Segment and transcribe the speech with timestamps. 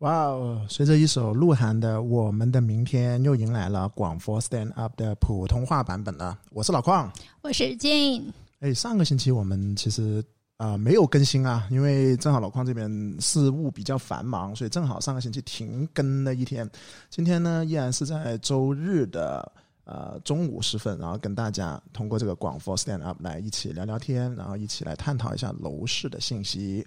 [0.00, 0.64] 哇哦！
[0.66, 6.38] 随着一首鹿晗的《我们的明天》，又迎来了广佛 Stand Up 的普通话版本了。
[6.52, 7.10] 我是老邝，
[7.42, 8.32] 我是 Jane。
[8.60, 10.24] 哎，上个星期我们其实
[10.56, 12.90] 啊没有更新啊，因为正好老邝这边
[13.20, 16.66] 事务比较繁忙，所以正好上个星期停更了一天。
[17.10, 19.52] 今天呢，依然是在周日的
[19.84, 26.86] 呃中午时分，然后跟大家通过这个广佛 Stand Up 来一起聊聊天，然后一起来探讨一下楼市的信息。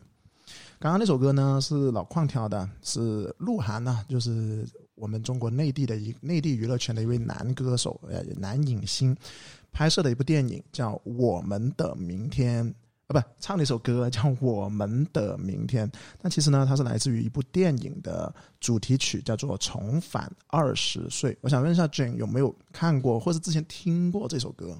[0.79, 9.15] 刚刚那首歌呢是老邝挑的，是鹿晗呢，就是我们中国内地的一内地娱乐圈的一位男歌手，呃，男影星
[9.71, 12.65] 拍摄的一部电影叫《我们的明天》
[13.07, 15.87] 啊，不，唱了一首歌叫《我们的明天》。
[16.21, 21.33] 但其实呢，它是来自于一部电影的主题曲，叫做《重返二十岁》。
[21.39, 24.77] 我想问一下 Jane 有没有看过，或者之前听过这首歌？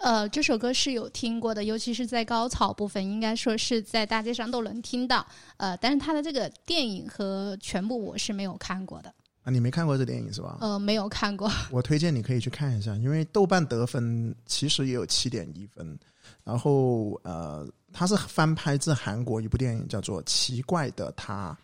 [0.00, 5.26] 呃，这首歌是有听过的，尤其是在高潮部分，应该说是在大街上都能听到。
[5.56, 9.12] 呃，但是它的这个电影和全部我是没有看过的。
[9.42, 10.58] 啊，你没看过这电影是吧？
[10.60, 11.50] 呃，没有看过。
[11.72, 15.98] 我推荐你可以去看一下，因为豆瓣得分其实也有七点一分。
[16.44, 21.56] 然后呃，它是翻拍自韩国一部电影，叫做《奇怪的他》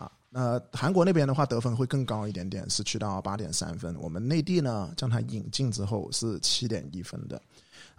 [0.00, 0.12] 啊。
[0.32, 3.96] 呃，韩国那边的话得分会更高一点点，是去到八点三分。
[3.98, 7.40] 我们内地呢，将它引进之后是七点一分的。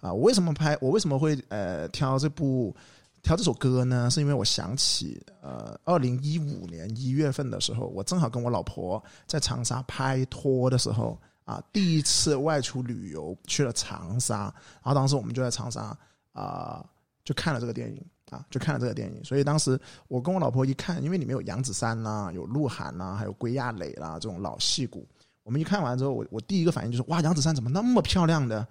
[0.00, 0.76] 啊，我为什么拍？
[0.80, 2.74] 我为什么会呃挑这部
[3.22, 4.08] 挑这首歌呢？
[4.10, 14.44] 是因为我想起呃，二零一五年一月份的时候，我正好跟我老婆在长沙拍拖的时候啊，第一次外出旅游去了长沙，
[14.82, 15.94] 然后当时我们就在长沙
[16.32, 16.82] 啊，
[17.24, 19.22] 就看了这个电影啊，就看了这个电影。
[19.22, 25.06] 所以当时我跟我老婆一看，因为里面有杨子姗呐，有鹿晗呐，还有归亚蕾啦这种老戏骨，
[25.42, 28.66] 我们一看完之后，我我第一个反应就是哇，杨子姗怎么那么漂亮的？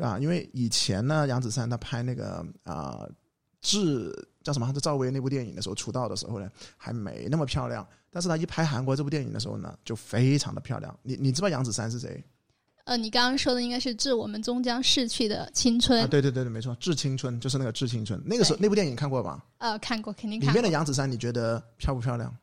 [0.00, 0.18] 对吧？
[0.18, 3.06] 因为以前呢，杨子姗她拍那个啊，
[3.60, 4.10] 致
[4.42, 4.72] 叫什么？
[4.72, 7.86] 是赵薇那部电影的时候出道的时候呢，还没那么漂亮。
[8.10, 10.98] 但是她一拍韩国这部电影的时候呢，就非常的漂亮。
[11.02, 12.24] 你你知道杨子姗是谁？
[12.84, 16.02] 呃，你刚刚说的应该是《致我们终将逝去的青春》。
[16.08, 18.18] 对对对对，没错，《致青春》就是那个《致青春》。
[18.24, 19.44] 那个时候那部电影看过吧？
[19.58, 20.48] 呃，看过，肯定看。
[20.48, 22.34] 里面的杨子姗你觉得漂不漂亮？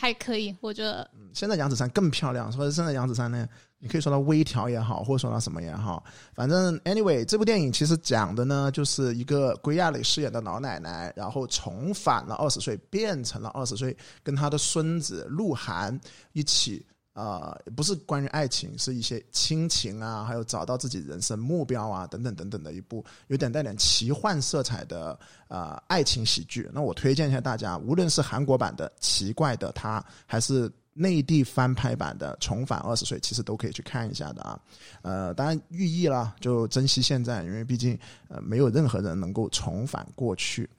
[0.00, 1.10] 还可以，我觉得。
[1.34, 3.46] 现在杨子姗更漂亮，所以现在杨子姗呢，
[3.78, 16.00] 你可以说她微调也好，或者说她什么也好，反正 anyway，这部电影其实讲的呢，就是一个归亚蕾饰演的老奶奶，然后重返了二十岁，变成了二十岁，跟她的孙子鹿晗
[16.32, 16.86] 一起。
[17.18, 25.18] 呃，不是关于爱情，是一些亲情啊，还有找到自己人生目标啊，等等等等的一部有点带点奇幻色彩的
[25.48, 26.70] 呃爱情喜剧。
[26.72, 34.60] 那我推荐一下大家，无论是韩国版的《奇怪的他》，还是内地翻拍版的《重返二十岁》，其实都可以去看一下的啊。
[35.02, 37.98] 呃，当然寓意啦，就珍惜现在，因为毕竟
[38.28, 40.70] 呃没有任何人能够重返过去。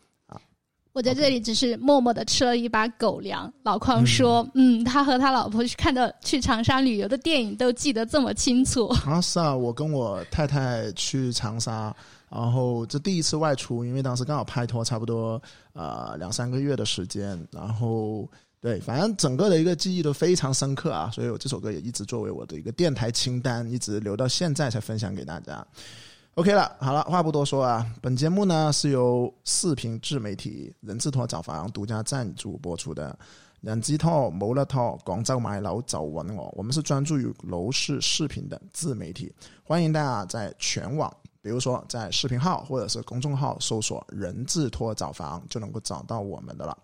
[1.00, 3.50] 我在这里只是默默的吃了一把狗粮。
[3.64, 11.96] 老邝说：“嗯，他和他老婆去看的去长沙旅游的电影都记得这么清楚。”啊，是啊，我跟我太太去长沙，
[12.30, 18.30] 然后这第一次外出，因为当时刚好拍拖，差不多呃两三个月的时间，然后
[18.60, 25.66] 对，反正整个的一个记忆都非常深刻啊，所以我这首歌也一直作为我的一个电台清单，一直留到现在才分享给大家。
[26.40, 33.14] OK 了，好了，话不多说啊，本节目呢是由视频自媒体人字拖找房独家赞助播出的。
[33.60, 36.24] 人字拖冇了拖，广州买楼找我。
[36.56, 39.30] 我们是专注于楼市视频的自媒体，
[39.66, 41.14] 欢迎大家在全网。
[41.42, 46.78] 比如说，在视频号或者是公众号搜索“人字拖找房”，就能够找到我们的了。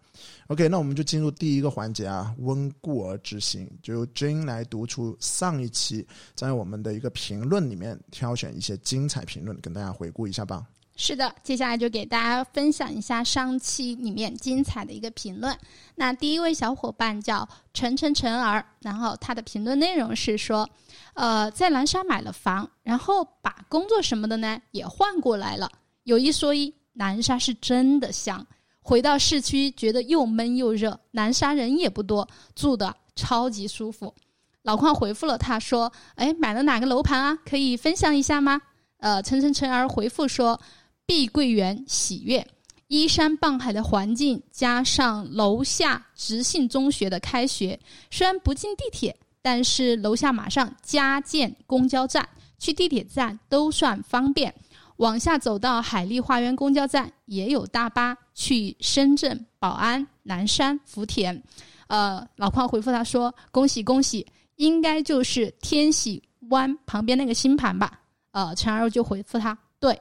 [0.47, 10.65] OK，那我们就进入第一个环节啊，温故而知新，就由 Jane 来读出上一期在我们的一个评论里面挑选一些精彩评论，跟大家回顾一下吧。
[10.97, 15.57] 是的，接下来就给大家分享一下上期里面精彩的一个评论。
[15.93, 20.69] 那第一位小伙伴叫陈陈陈儿，然后他的评论内容是说。
[21.15, 25.71] 呃，在南沙买了房，然后把工作什么的呢也换过来了。
[26.03, 28.45] 有一说一，南沙是真的香。
[28.87, 34.13] 回到市区觉得又闷又热，南沙人也不多，住的超级舒服。
[34.61, 37.35] 老邝回复了他说：“哎，买了哪个楼盘啊？
[37.49, 38.61] 可以分享一下吗？”
[39.01, 40.61] 呃，陈陈陈儿回复说
[41.03, 42.45] ：“碧桂园喜悦，
[42.87, 47.79] 依山傍海的环境，加上楼下直信中学的开学，
[48.11, 52.29] 虽然不进地铁。”但是楼下马上加建公交站，
[52.59, 54.53] 去地铁站都算方便。
[54.97, 61.41] 往下走到海丽花园公交站也有大巴去深圳、宝安、南山、福田。
[61.87, 64.23] 呃，老邝回复他说：“恭喜恭喜，
[64.57, 67.99] 应该就是天玺湾旁边那个新盘吧？”
[68.31, 69.99] 呃，陈二就回复他：“对。”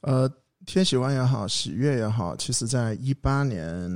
[0.00, 0.30] 呃，
[0.64, 3.90] 天玺湾也好，喜悦也好，其实在一八年。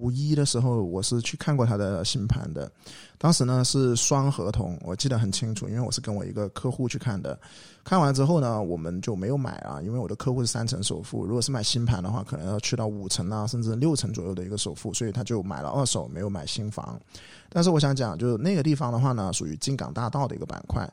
[0.00, 2.70] 五一的时候，我是去看过他的新盘的。
[3.18, 7.38] 当时呢是双合同，我记得很清楚，因为我是跟我一个客户去看的。
[7.82, 17.00] 看完之后呢，我们就没有买啊，因为我的客户是三成首付，如果是买新盘的话，可能要去到五成啊，甚至六成左右的一个首付，所以他就买了二手，没有买新房。
[17.48, 20.86] 但是我想讲，就是那个地方的话呢，属于金港大道的一个板块，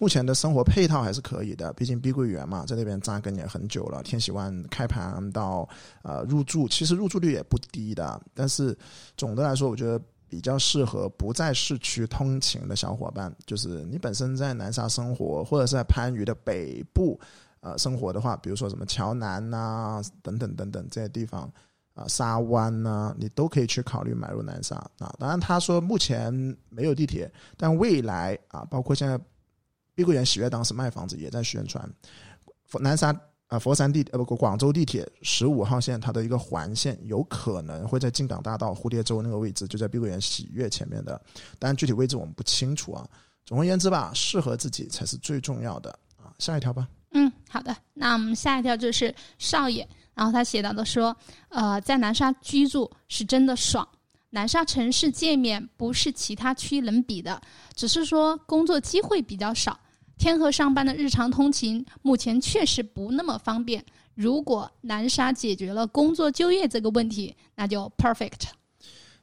[0.00, 4.02] 目前的生活配套还是可以的，毕竟碧桂园嘛，在那边扎根也很久了。
[4.02, 5.68] 天喜湾开盘到
[6.02, 8.76] 呃入住，其实入住率也不低的，但是
[9.16, 10.02] 总的来说，我觉得。
[10.30, 17.18] 比较适合不在市区通勤的小伙伴，就是你本身在南沙生活，或者是在番禺的北部，
[17.62, 21.52] 呃，生活的话，比如说什么桥南呐，等等等等这些地方，
[21.94, 25.12] 啊，沙湾呐，你都可以去考虑买入南沙啊。
[25.18, 26.32] 当然，他说目前
[26.68, 29.18] 没有地铁，但未来啊，包括现在
[30.00, 31.86] 碧桂园喜悦当时卖房子也在宣传
[32.78, 33.14] 南沙。
[33.48, 41.20] 啊，佛山地呃不，广州地铁十五号线它的一个环线有可能会在进港大道蝴蝶洲那个位置，就在碧桂园喜悦前面的，
[41.58, 43.04] 但具体位置我们不清楚啊。
[43.44, 46.30] 总而言之吧，适合自己才是最重要的啊。
[46.38, 46.88] 下一条吧。
[47.10, 47.76] 嗯，好的。
[47.92, 51.14] 那我们下一条就是少爷，然后他写到的说，
[51.48, 53.86] 呃，在南沙居住是真的爽，
[54.30, 57.42] 南沙城市界面不是其他区能比的，
[57.74, 59.76] 只是说工作机会比较少。
[60.20, 63.82] 天河上班的日常通勤目前确实不那么方便。
[64.14, 68.50] 如果南沙解决了工作就业这个问题，那就 perfect。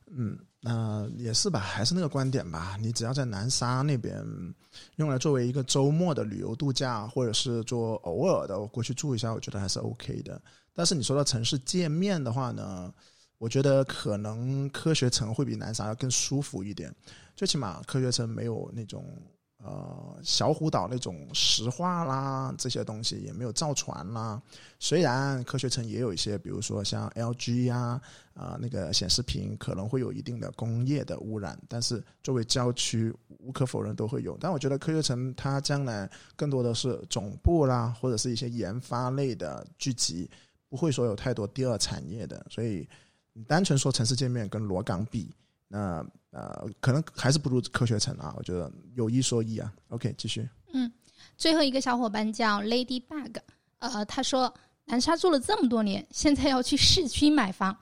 [0.08, 2.76] 嗯，那也是吧，还是那个观点吧。
[2.82, 4.26] 你只要在南沙那边
[4.96, 10.42] 用来作为一个周末的旅游度假，或者是做偶尔的过去住一下，我觉得还是 OK 的。
[10.74, 12.92] 但是你说到城市界面的话呢，
[13.38, 16.92] 我觉得可能科学城会比南沙要更舒服一点。
[17.36, 19.06] 最起码科学城没有那种。
[19.64, 24.40] 呃，小虎岛那种石化啦，这些东西也没有造船啦。
[24.80, 28.00] 虽然科学城也有一些，比如说像 LG 呀，
[28.36, 34.38] 啊，那个显示屏可能会有一定的工业的污染，但是作为郊区，无可否认都会有。
[34.40, 40.30] 但我觉得科学城它将来更多的是总部啦，或者是一些研发类的聚集，
[40.70, 42.46] 不会说有太多第二产业的。
[42.48, 42.88] 所以，
[43.34, 45.34] 你单纯说城市界面跟罗岗比，
[45.68, 46.06] 那。
[46.38, 49.74] 呃，可能还是不如科学城啊，我觉得有一说一啊。
[49.88, 50.48] OK，继续。
[50.72, 50.92] 嗯，
[51.36, 53.36] 最后一个小伙伴叫 Ladybug，
[53.80, 54.54] 呃，他说
[54.86, 57.76] 南沙住了这么多年，现在要去市区买房，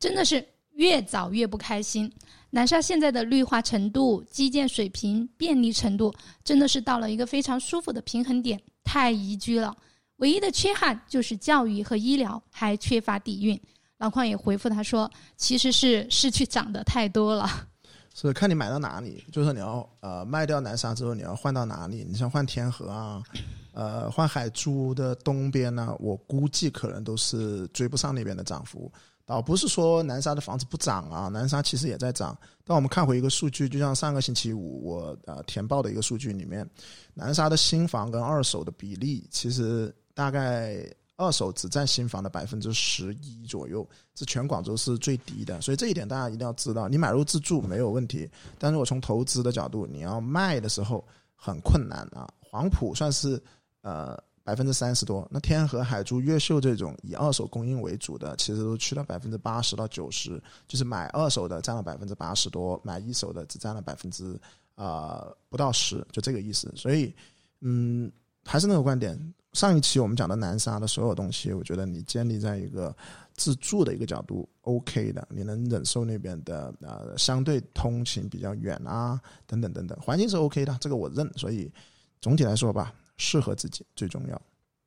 [0.00, 2.12] 真的是越早越不开心。
[2.50, 9.72] 南沙现在的绿化程度、基建水平、便利程度，真的是到了一个非常舒服的平衡点，太宜居了。
[10.16, 13.60] 唯一的缺憾就是教育和医疗还缺乏底蕴。
[13.98, 17.68] 老邝也回复他说，其实是市区涨得太多了。
[18.14, 22.04] 是看你买到哪里，就是你要呃卖掉南沙之后，你要换到哪里？
[22.08, 23.22] 你像换天河啊，
[23.72, 28.90] 呃换海珠的东边呢，我估计可能都是追不上那边的涨幅。
[29.24, 32.36] 倒不是说南沙的房子不涨啊，南沙其实也在涨。
[32.64, 36.68] 但我们看回一个数据，就像上个星期五我呃填报的一个数据里面，
[37.14, 40.84] 南沙的新房跟二手的比例其实大概。
[41.20, 46.88] 二手只占新房的百分之十一左右，是全广州是最低的，所以这一点大家一定要知道。
[46.88, 48.26] 你买入自住没有问题，
[48.58, 51.06] 但是我从投资的角度，你要卖的时候
[51.36, 52.26] 很困难啊。
[52.40, 53.38] 黄埔算是
[53.82, 64.40] 呃百分之三十多，那天河、海珠、越秀这种以二手供应为主的，其实都去了百分之八十到九十，就是买二手的占了百分之八十多，买一手的只占了百分之
[64.74, 66.72] 啊不到十，就这个意思。
[66.74, 67.14] 所以
[67.60, 68.10] 嗯，
[68.42, 69.34] 还是那个观点。
[69.52, 72.94] 上一期我们讲的南沙的所有东西，我觉得你建立在一个
[73.34, 81.28] 自住的一个角度，OK 的，你能忍受那边的呃相对通勤比较远啊，等等等等，环境是 OK 的，这个我认。
[81.36, 81.68] 所以
[82.20, 84.40] 总体来说吧，适合自己最重要。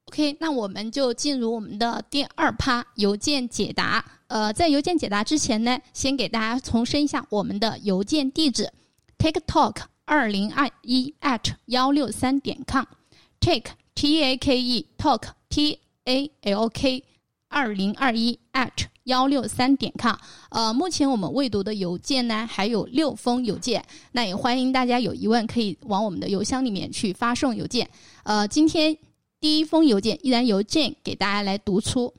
[0.05, 4.03] OK，那我们就进入我们的第二趴邮件解答。
[4.27, 8.71] 呃，在邮件解答之前呢，先给大家重申一下我们的邮件地址
[9.17, 13.71] ：tiktok 二零二一 at 幺六三点 com，take。
[13.95, 17.03] T A K E Talk T A L K
[17.47, 18.71] 二零二一 at
[19.03, 20.15] 幺六三点 com。
[20.49, 27.87] 呃，目前我们未读的邮件呢还有六封邮件，那也欢迎大家有疑问可以往我们的邮箱里面去发送邮件。
[28.23, 28.97] 呃，今天
[29.39, 32.13] 第一封邮件依然由 Jane 给大家来读出。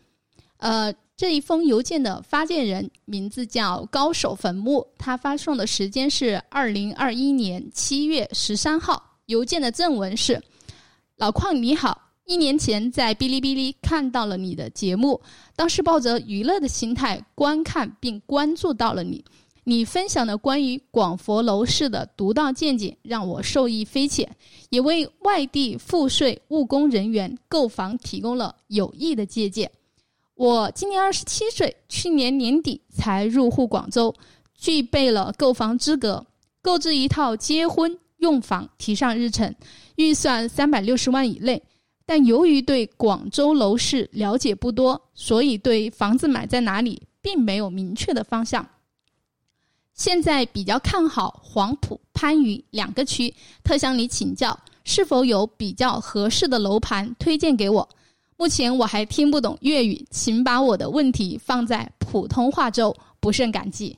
[0.58, 9.02] 呃，这一封邮件的发件人名字叫高手坟墓，他发送的时间是二零二一年七月十三号。
[9.26, 10.40] 邮件的正文是。
[11.24, 15.18] 老邝你好，一年前在哔哩哔哩看到了你的节目，
[15.56, 19.24] 当时抱着娱乐的心态观看并关注到了你，
[19.64, 24.36] 你分享的关于广佛楼市的独到见解让我受益匪浅，
[24.68, 29.70] 也为外地赋税务工人员购房提供了有益的借鉴。
[30.34, 34.14] 我今年二十七岁，去年年底才入户广州，
[34.58, 36.26] 具备了购房资格，
[36.60, 39.54] 购置一套结婚用房提上日程，
[39.96, 41.62] 预算三百六十万以内。
[42.06, 48.66] 但由于对广州楼市了解不多，所以对房子买在哪里并没有明确的方向。
[49.92, 57.86] 现在比较看好黄埔、番禺两个区，特向你请教，是否有比较合适的楼盘推荐给我？
[58.38, 63.96] 目前我还听不懂粤语，请把我的问题放在普通话中，不胜感激。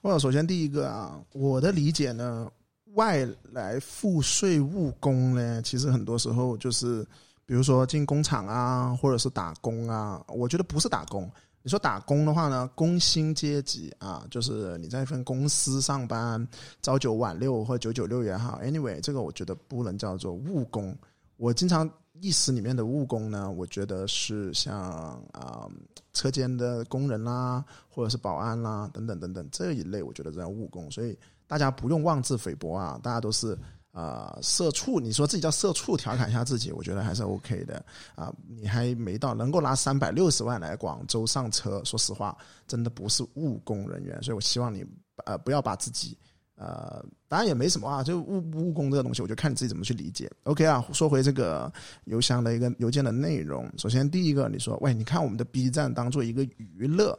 [0.00, 2.50] 我首先第一个啊，我的理解呢，
[2.94, 7.06] 外来付税务工呢，其实很多时候就是，
[7.46, 11.30] 比如说进工厂啊，或者是打工啊，我觉得不是打工。
[11.62, 16.48] 你说打工的话呢，工薪阶级啊，就是你在一份公司上班，
[16.80, 20.96] 朝九晚六或九九六也好，anyway，这个我觉得不能叫做务工。
[21.36, 21.88] 我经常
[22.20, 25.68] 意识里面的务工呢，我觉得是像啊
[26.14, 30.90] 车间的工人啦，或者是保安啦，等等等等这一类，我觉得叫务工。
[30.90, 31.14] 所以
[31.50, 33.58] 大家不用妄自菲薄啊，大家都是。
[33.92, 38.32] 啊，社畜，你说自己叫社畜，调侃一下自己，我觉得还是 OK 的啊。
[38.46, 42.38] 你还没到能够拿三百六十万来广州上车，说实话，
[42.68, 44.22] 真的不是务工人员。
[44.22, 44.86] 所以我希望你
[45.24, 46.16] 呃不要把自己
[46.54, 50.30] 呃，当然也没什么啊，就务务工这个东西，我就看你自己怎么去理解。
[50.44, 51.70] OK 啊，说回这个
[52.04, 57.18] 邮箱的一个邮件的内容，首先第一个，你说喂，你看我们的 B 站当做一个娱乐，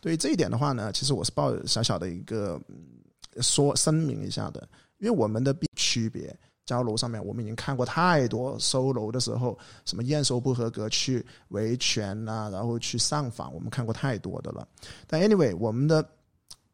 [0.00, 2.76] 对于这一点的话呢，其实我是抱小小的一个嗯
[3.40, 4.68] 说声明一下的。
[4.98, 6.32] 因为我们的区别，
[6.64, 14.66] 交楼上面我们已经看过太多收楼的时候，什么验收不合格去维权呐，然后去上访，我们看过太多的了。
[15.08, 16.08] 但 anyway，我们的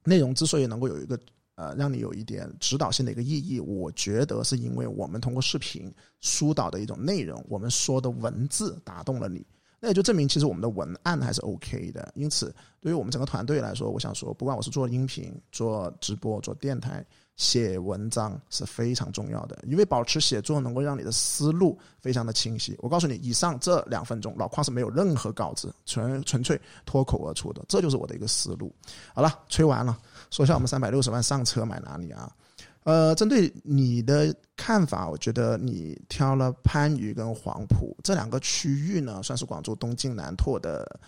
[0.05, 1.19] 内容之所以能够有一个
[1.55, 9.43] 呃让你有一点指导性的一个意义，我觉得是因为我们通过视频疏导的一种内容，我们说的文字打动了你，
[9.81, 12.11] 那也就证明其实我们的文案还是 OK 的。
[12.15, 17.05] 因此，对于我们整个团队来说，我想说，不管我是做音频、做直播、做电台。
[17.37, 22.75] 写文章是非常重要的，因为保持写作能够让你的思路非常的清晰。
[22.81, 28.75] 我告诉你，以上这两分钟，老邝是没有任何稿子，纯纯粹脱口而出的，这就是我的一个思路。
[29.15, 29.97] 好了，吹完了，
[30.33, 32.29] 说一下我们三百六十万上车买哪里啊？
[32.89, 40.99] 呃，针对你的看法，我觉得你挑了番禺跟黄埔这两个区域呢，算是广州东进南拓的。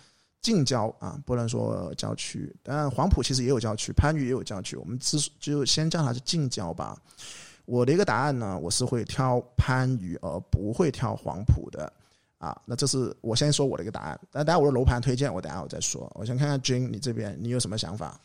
[0.43, 4.75] 近郊啊，不能说郊区，但黄埔其实也有郊区，番禺也有郊区。
[4.75, 6.97] 我们只就先叫它是近郊吧。
[7.65, 11.91] 我的一个答案呢，我是会挑番禺，而不会挑黄埔的
[12.39, 12.59] 啊。
[12.65, 14.19] 那这是我先说我的一个答案。
[14.31, 16.11] 那等下我的楼盘推荐，我等下我再说。
[16.15, 18.19] 我先看看君，你这边你有什么想法？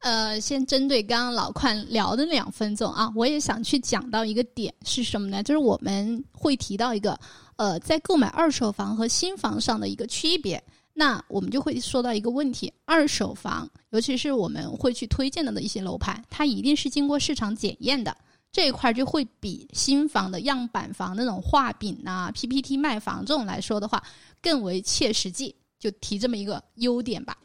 [0.00, 5.42] 呃，先针对刚刚老宽聊的两分钟啊，我也想去讲到一个点是什么呢？
[5.42, 7.18] 就是我们会提到一个
[7.56, 10.62] 呃，在购买二手房和新房上的一个区别。
[10.92, 18.16] 那我们就会说到一个问题：二手房，尤其是我们会去推荐的的一些楼盘，它一定是经过市场检验的，
[18.50, 24.02] 这一块就会比新房的样板房那种画饼啊、PPT 卖房这种来说的话，
[24.40, 25.54] 更为切实际。
[25.78, 27.36] 就提这么一个优点吧。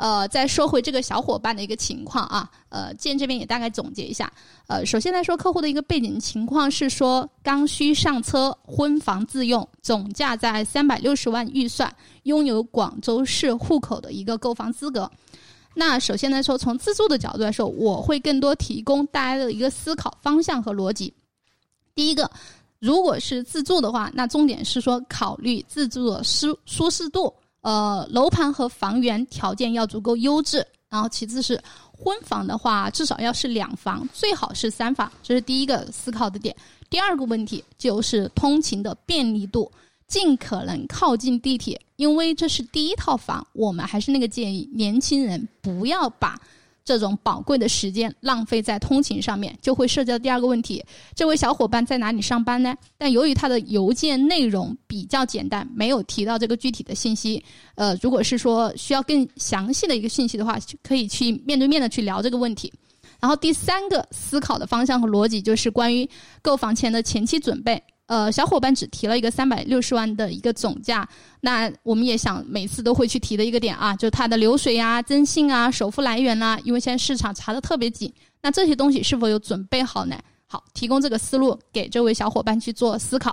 [0.00, 4.32] 呃，再说回这个小伙伴的一个情况啊，呃，建这边也大概总结一下。
[4.66, 15.10] 呃，首先来说，客户的一个背景情况是说，刚需上车，婚房自用，总价在三百六十万预算，拥有广州市户口的一个购房资格。
[15.74, 21.12] 那首先来说，从自住的角度来说，我会更多提供大家的一个思考方向和逻辑。
[21.94, 22.30] 第一个，
[22.78, 27.30] 如果是自住的话，那重点是说考虑自住的舒舒适度。
[27.62, 31.60] 呃，楼盘和房源条件要足够优质，然后其次是
[31.92, 36.54] 婚房的话，至少要是两房，最好是三房，这是第一个思考的点。
[36.88, 39.70] 第二个问题就是通勤的便利度，
[40.06, 46.40] 尽可能靠近地铁，因为这是第一套房，我们还是那个建议，年轻人不要把。
[46.84, 50.84] 这种宝贵的时间浪费在通勤上面，就会涉及到第二个问题：
[51.14, 52.74] 这位小伙伴在哪里上班呢？
[52.96, 57.42] 但由于他的邮件内容比较简单，没有提到这个具体的信息。
[57.74, 62.72] 呃，如果是说需要更详细的一个信息的话，可以去面对面的去聊这个问题。
[63.20, 66.08] 然后第三个思考的方向和逻辑就是关于
[66.40, 67.82] 购房前的前期准备。
[68.10, 71.08] 呃，小伙伴只提了一个三百六十万的一个总价，
[71.42, 78.12] 那我们也想每次都会去提的一个点啊，就是它的流水啊、征信啊、首付来源啊，因为现在市场查的特别紧，
[78.42, 80.16] 那这些东西是否有准备好呢？
[80.48, 83.32] 好，提供这个思路给这位小伙伴去做思考。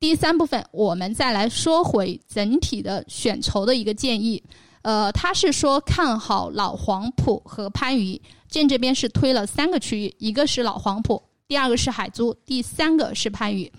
[0.00, 4.42] 第三部分，我们再来说回整体的选筹的一个建议。
[4.80, 11.22] 呃，他是说看好老黄埔和番禺，建这边是推了三个区域，一个是老黄埔。
[11.48, 13.72] 第二个是海珠，第三个是番禺。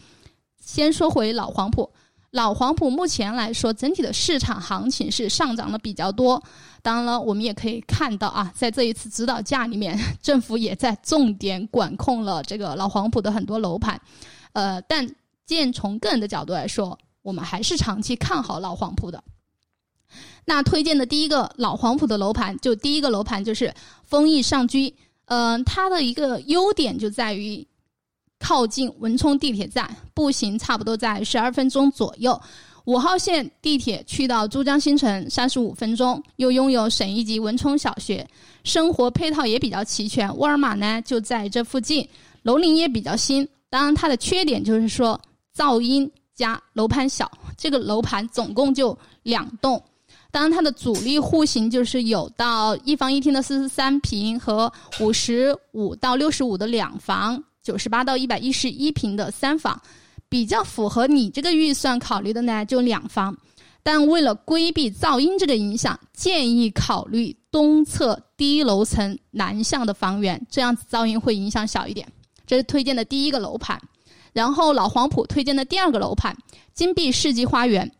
[0.59, 1.87] 先说回老黄埔，
[2.31, 6.41] 老黄埔目前来说，整体的市场行情是上涨的比较多。
[6.81, 14.01] 当然了，我们也可以看到啊，在这一次指导价里面，政府也在重点管控了这个老黄埔的很多楼盘。
[14.53, 15.07] 呃，但
[15.45, 19.23] 建从个人的角度来说，我们还是长期看好老黄埔的。
[20.45, 23.71] 那推荐的第一个老黄埔的楼盘，就第一个楼盘就是
[24.03, 24.95] 丰益上居。
[25.29, 27.65] 嗯，它的一个优点就在于。
[28.41, 32.41] 靠近文冲地铁站，步行差不多在十二分钟左右。
[32.85, 38.25] 五号线地铁去到珠江新城三十五分钟，又拥有省一级文冲小学，
[38.63, 40.33] 生活配套也比较齐全。
[40.37, 42.07] 沃尔玛呢就在这附近，
[42.43, 43.45] 楼龄也比较新。
[43.69, 45.19] 当然，它的缺点就是说
[45.53, 47.29] 噪音加楼盘小。
[47.57, 49.83] 这个楼盘总共就两栋，
[50.31, 57.43] 当然它的主力户型就是有到一房一厅的四十三平和五十五到六十五的两房。
[57.61, 59.79] 九十八到一百一十一平的三房，
[60.27, 63.35] 比较符合你这个预算考虑的呢，就两房。
[63.83, 72.07] 但为了规避噪音这个影响，建议考虑东侧低楼层南向的房源，这样子噪音会影响小一点。
[72.47, 73.79] 这是推荐的第一个楼盘。
[74.31, 76.35] 然后老黄埔推荐的第二个楼盘
[76.73, 77.91] 金碧世纪花园。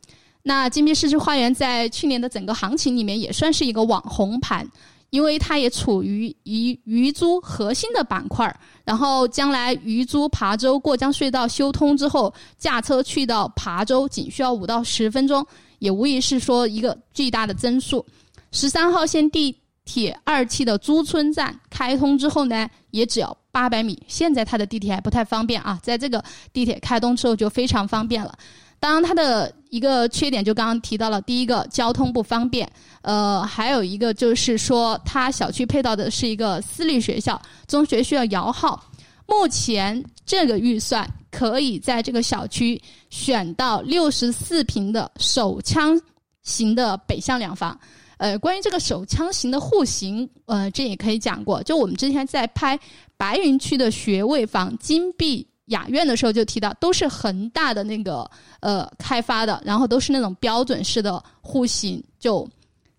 [0.50, 4.68] 那金碧世纪花园在去年的整个行情里面也算是一个网红盘。
[5.12, 15.44] 因为它也处于鱼鱼珠核心的板块儿然后将来鱼珠琶洲过江隧道修通之后，驾车去到琶洲仅需要五到十分钟，
[15.80, 18.06] 也无疑是说一个巨大的增速。
[18.52, 24.00] 十三号线地铁二期的朱村站开通之后呢，也只要八百米。
[24.08, 28.38] 现在它的地铁还不太方便啊，在这个地铁开通之后就非常方便了。
[28.80, 32.72] 当然，它的一个缺点就刚刚提到了，第一个交通不方便，
[33.02, 38.82] 呃，还有一个就是说，它小区配套的是一个私立学校，中学需要摇号。
[39.28, 46.00] 目前这个预算可以在这个小区选到六十四平的手枪
[46.44, 47.78] 型的北向两房。
[48.18, 52.80] 呃，关于这个手枪型的户型，呃，这也可以讲过，就我们之前在拍
[53.18, 55.46] 白云区的学位房金碧。
[55.70, 58.30] 雅苑的时候就提到，都是恒大的那个
[58.60, 62.48] 呃开发的，然后都是那种标准式的户型，就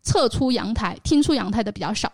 [0.02, 2.10] 侧出阳台、厅出阳台的比较少。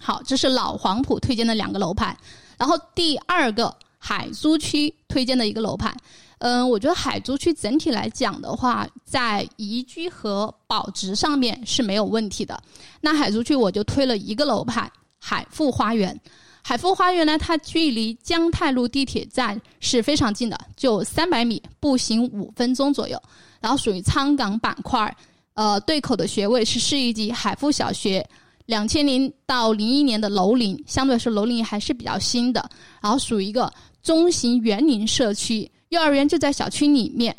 [0.00, 2.16] 好，这是老黄埔推荐的两个楼盘，
[2.58, 5.94] 然后第二个海珠区推荐的一个楼盘。
[6.38, 12.60] 嗯，我觉得海珠区整体来讲的话，在宜居和保值上面是没有问题的。
[13.00, 16.20] 那海珠区我就推了一个楼盘，海富花园。
[16.66, 23.20] 海富花园呢，它距离江泰路地铁站是非常近的，就三百米，步行五分钟左右。
[23.60, 25.14] 然后属于沧港板块，
[25.52, 28.26] 呃，对口的学位是市一级海富小学，
[28.64, 32.66] 两千零到零一年的楼龄，相对来说楼龄还是比较新的。
[33.02, 33.70] 然后属于一个
[34.02, 37.36] 中型园林社区，幼儿园就在小区里面。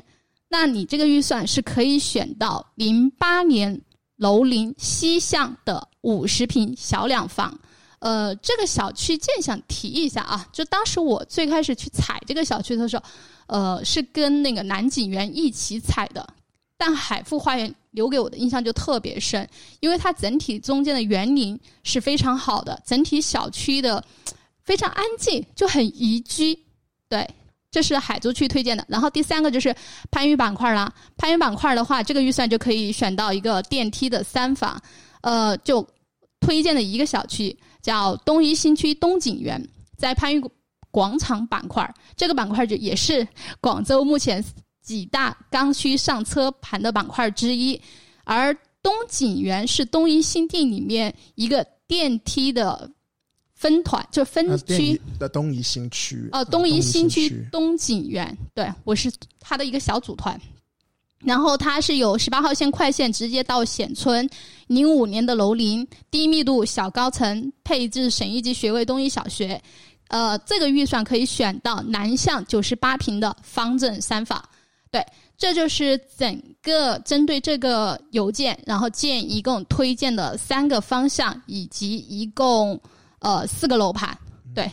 [0.49, 3.81] 那你这个预算是可以选到零八年
[4.17, 7.57] 楼龄西向的五十平小两房。
[8.06, 13.04] 呃，这个小区建想提一下啊，就当时我最开始去踩这个小区的时候，
[13.48, 16.24] 呃，是跟那个南景园一起踩的，
[16.78, 24.04] 但海富花园留给我的印象就特别深，因为它整体中间的园林是非常好的，整体小区的
[24.62, 26.56] 非常安静，就很宜居。
[27.10, 27.28] 对，
[27.72, 28.86] 这是海珠区推荐的。
[28.88, 29.76] 然后第三个就是
[30.12, 34.80] 番禺板块啦，番禺板块的话，这个预算就可以选到一个电梯的三房，
[35.22, 35.84] 呃，就
[36.39, 37.58] 推荐的一个小区。
[37.86, 39.63] 叫东一新区东景园，
[39.95, 40.52] 在番禺
[40.89, 43.28] 广场板块这个板块就也是
[43.62, 44.43] 广州目前
[44.82, 47.80] 几大刚需上车盘的板块之一。
[48.24, 52.89] 而东景园是东一新地里面一个电梯的
[53.54, 56.28] 分团，就分区的东一新区。
[56.32, 60.41] 哦，东一新区东景园，对我是他的一个小组团。
[61.25, 64.29] 然后它是有十八号线快线直接到显村，
[64.67, 69.59] 零五年的楼龄，低密度小高层，配置省一级学位东一小学，
[70.09, 74.43] 呃，这个预算可以选到南向九十八平的方正三房。
[74.91, 75.05] 对，
[75.38, 82.79] 这就是整个针对这个邮件，然后建一共推荐的三个方向，以及一共
[83.19, 84.17] 呃四个楼盘。
[84.53, 84.71] 对。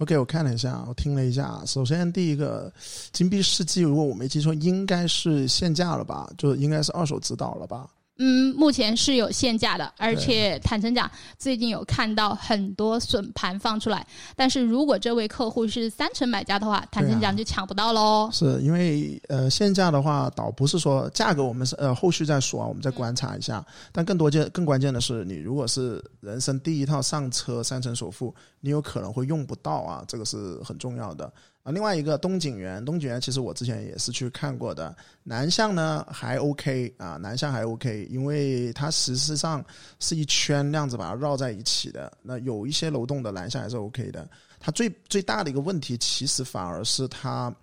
[0.00, 1.62] OK，我看了一下，我听了一下。
[1.66, 2.72] 首先，第一个
[3.12, 6.26] 金币世纪，如果我没记错，应该是限价了吧？
[6.38, 7.86] 就应该是二手指导了吧？
[8.22, 14.06] 嗯，目前是有限价的，而且坦诚讲，最近有看到很多笋盘放出来。
[14.36, 18.28] 但是如果这位客户是三成买家的话，坦诚讲就抢不到喽。
[18.30, 23.64] 是因为呃限价的话，倒不是说价格我们是呃后续再说啊，我们再观察一下。
[23.90, 31.32] 但更多件更关键的是，你如果是人生第一套上车三成首付，你有可能会用不到啊，这个是很重要的。
[31.62, 39.62] 啊，另外一个东景园，东景园其实我之前也是去看过的，南向呢还 OK 啊，南向还 OK，因为它实际上
[39.98, 42.10] 是一圈那样子把它绕在一起的。
[42.22, 44.26] 那有一些楼栋的南向还是 OK 的，
[44.58, 47.54] 它最最大的一个问题其实反而是它，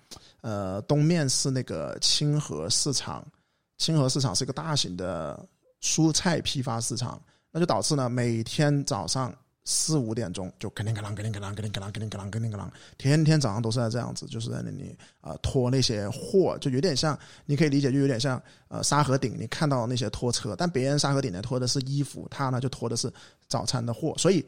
[0.42, 3.26] 呃，东面是那个清河市场，
[3.80, 5.44] 清河市场是一个大型的
[5.82, 7.20] 蔬菜批发市场，
[7.52, 9.36] 那就导致呢每天早上。
[9.70, 23.12] 四五点钟就肯定咯啷，肯定咯啷，肯定咯啷，肯定咯啷，肯定咯啷，天天早上都是在这样子，就是在那里啊拖那些货，就有点像，你可以理解，就有点像呃沙河顶，你看到那些拖车，但别人沙河顶呢拖的是衣服，他呢就拖的是
[23.50, 24.46] 早餐的货，所以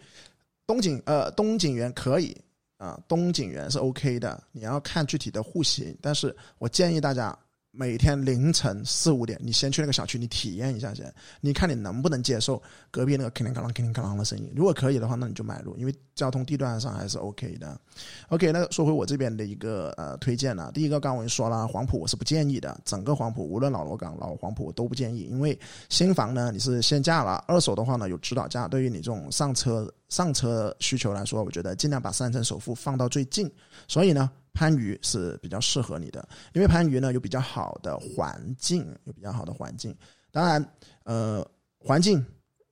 [0.65, 2.34] 东景呃东景园可以
[2.77, 7.38] 啊，东景园是 OK 的，你要看具体的户型，但是我建议大家。
[7.80, 12.62] 每天凌晨四五点，你先去那个小区，你体验一下先，你看你能不能接受
[12.92, 14.52] 隔壁那个叮铃咣啷、叮铃咣啷的声音。
[14.54, 17.80] 如果可以的话，那你就买入，因为交通地段上还是 OK 的。
[18.28, 33.50] OK，那说回我这边的一个呃推荐呢，第一个刚我已经说了，黄埔我是不建议的，整个黄埔无论老罗岗、老黄埔我都不建议，因为新房呢你是限价了，二手的话呢有指导价，对于你这种上车上车需求来说，我觉得尽量把三成首付放到最近，
[33.88, 34.30] 所以呢。
[34.54, 39.96] 番禺是比较适合你的，因为番禺呢有比较好的环境，有比较好的环境。
[40.32, 41.46] 当然，呃，
[41.80, 42.24] 环境、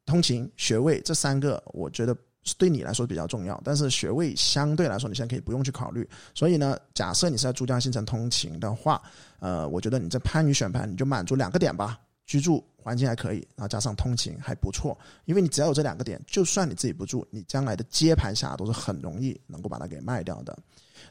[0.06, 2.16] 通勤、学位这三个，我觉得
[2.58, 3.60] 对你来说比较重要。
[3.63, 6.08] 但是学位相对来说，你现在可以不用去考虑。
[6.36, 9.02] 所以呢，假设你是在珠江新城通勤的话，
[9.40, 14.96] 呃，我觉得你在番禺选盘，你就满足两个点吧：居住环境还可以，然后加上通勤还不错。
[15.26, 20.56] 因为你只要有这两个点，就算你自己不住，你将来的接盘侠都是很容易能够把它给卖掉的。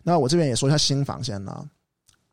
[0.04, 1.68] 那我这边也说一下新房先呢，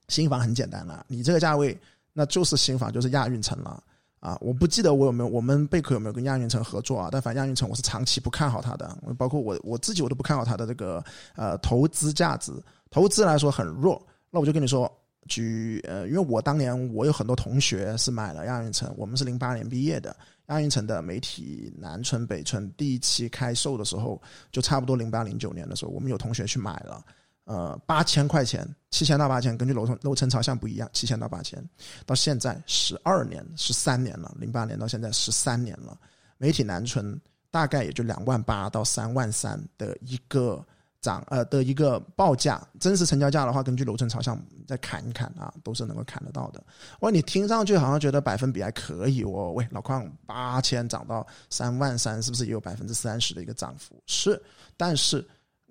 [0.10, 1.76] 新房很简单了，你这个价位
[2.12, 3.82] 那就是新房，就是亚运城了
[4.19, 4.38] 啊！
[4.39, 7.10] 我不记得我有没有我们贝壳有没有跟亚运城合作啊？
[7.12, 11.04] 但反正亚运城我是长期不看好它的，包括我我自己我都不看好它的这个
[11.36, 12.52] 呃投资价值，
[12.89, 14.02] 投资来说很弱。
[14.30, 14.91] 那我就跟你说，
[15.27, 20.15] 举呃，因为我当年我有很多同学是买了亚运城，我们是零八年毕业的，
[20.47, 27.03] 亚运城的媒体南村北村第一期开售的时候，就差不多零八零九年的时候，我们有同学去买了。
[27.45, 31.62] 呃，八千块钱，七千到八千，根据楼层楼层朝向不一样，七千到八千，
[32.05, 35.97] 到现在十二年，十三年了，零八年到现在十三年了。
[36.38, 37.19] 媒体南村
[37.51, 40.65] 大概也就两万八到三万三的一个
[41.03, 46.63] 涨，呃的一个报价，真实成交价的话，根据楼层朝向再砍一砍啊，都是能够砍得到的。
[47.01, 49.51] 哇，你听上去好像觉得百分比还可以哦。
[49.51, 54.01] 喂，老邝，八千涨到三万三，是不是也有百分之三十的一个涨幅？
[54.07, 54.41] 是，
[54.75, 55.23] 但是。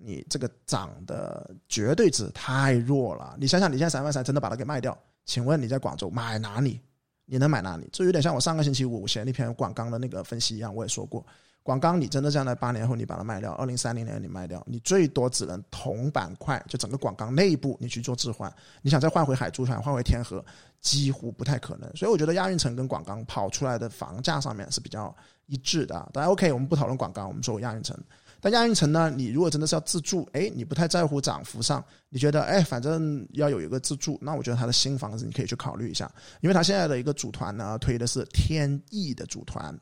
[0.05, 6.81] 你这个涨的绝对值太弱了，你想想，你现在三万三真的把它给卖掉，请问你在广州买哪里？
[7.25, 7.89] 你能买哪里？
[7.93, 11.25] 这有点像我上个星期五写那篇广钢的那个分析一样，我也说过，
[11.63, 20.45] 广钢你真的将来八年后你把它卖掉，二零三零年你卖掉，你最多只能同板块就整个广钢内部你去做置换，你想再换回海珠船、换回天河，
[20.81, 21.89] 几乎不太可能。
[21.95, 25.15] 所以我觉得亚运城跟广钢跑出来的房价上面是比较
[25.47, 25.95] 一致的。
[26.13, 27.97] 当然 OK，我们不讨论广钢，我们说亚运城。
[28.45, 29.09] 但亚运城呢？
[29.09, 39.73] 你如果真的是要自住，哎，你不太在乎涨幅上，你觉得哎，反正要有一个自住，那我觉得它的新房子你可以去考虑一下，因为它现在的一个组团呢，推的是天翼的组团，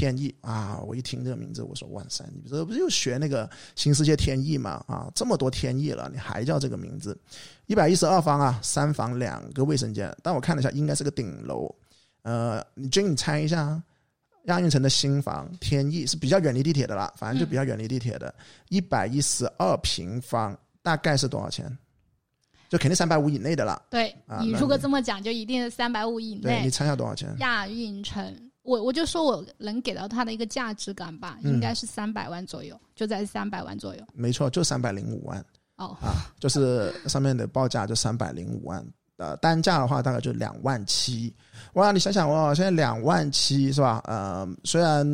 [0.00, 4.82] 天意啊，我一听这个名字，我说哇塞，你这不是又学那个新世界天意嘛？
[4.88, 7.14] 啊，这么多天意了，你还叫这个名字？
[7.66, 11.70] 一百一十二方啊，三房两个卫生间，但我看了一下，应该是个顶楼。
[12.22, 13.82] 呃，你君你猜一下。
[14.44, 18.34] 亚运城的新房天意是比较远离地铁的啦，反正就比较远离地铁的，
[18.70, 21.70] 一百一十二平方，大概是多少钱？
[22.70, 23.82] 就肯定三百五以内的了。
[23.90, 26.62] 对你如果这么讲，就一定是三百五以内。
[26.64, 27.28] 你猜下多少钱？
[27.38, 34.02] 亚运城，我我就说我能给到他的一个价值感吧，应该是三百万左右，就在三百万左右。
[34.14, 35.44] 没错，就三百零五万。
[35.76, 38.86] 哦啊，就是上面的报价就三百零五万。
[39.16, 41.34] 呃，单价的话大概就两万七，
[41.72, 41.90] 哇！
[41.90, 44.00] 你想想哇，现在两万七是吧？
[44.04, 45.04] 呃，虽然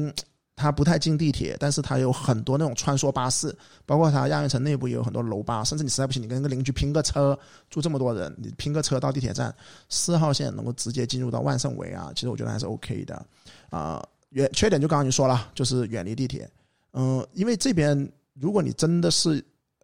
[0.57, 7.39] 它不太进地铁，但是它有很多那种穿梭巴士，包括它亚运城内部也有很多楼巴，甚至你实在不行，你跟个邻居拼个车，
[7.69, 9.55] 住这么多人，你拼个车到地铁站，
[9.91, 13.27] 四号线能够直接进入到万盛围啊，其实我觉得还是 OK 的。
[13.69, 16.51] 啊，远缺点就刚刚你说了，就是远离地铁。
[16.95, 19.35] 嗯，因为这边如果你真的是，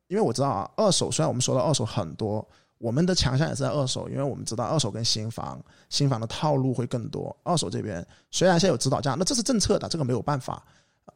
[0.09, 2.49] 因为我知道啊，二手虽然我们说的二手很多。
[2.83, 7.35] 我们的强项也是在二手，因为我们知道二手跟新房，新房的套路会更多。
[7.45, 10.61] 二手这边虽然现在有指导价，那这是政策的，这个没有办法。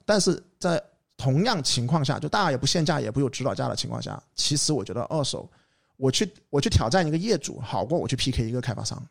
[0.04, 0.80] 但是在
[1.16, 5.50] 同样情况下，就大家也不限价，也不有指导价的情况下，其实我觉得二手，
[5.96, 9.02] 我去我去挑战一个业主，好过我去 PK 一个开发商。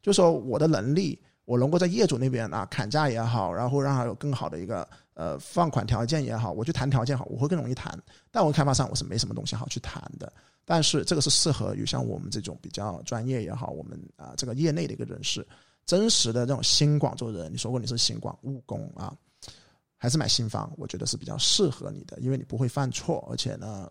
[0.00, 7.94] 就说我的能力，我能够在业主那边啊砍价也好，然后让他有更好的一个呃放款条件也好，我去谈条件好，我会更容易谈。
[8.30, 10.32] 但我开发商我是没什么东西好去谈的。
[10.64, 15.46] 但是这个是适合于像我们这种比较专业也好，我们啊这个业内的一个人士，
[15.86, 19.16] 真实的这种新广州人，你说过你是新广务工啊，
[19.96, 23.90] 还是买新房，我觉得是比较适合你的，因为你不会犯错，而且呢。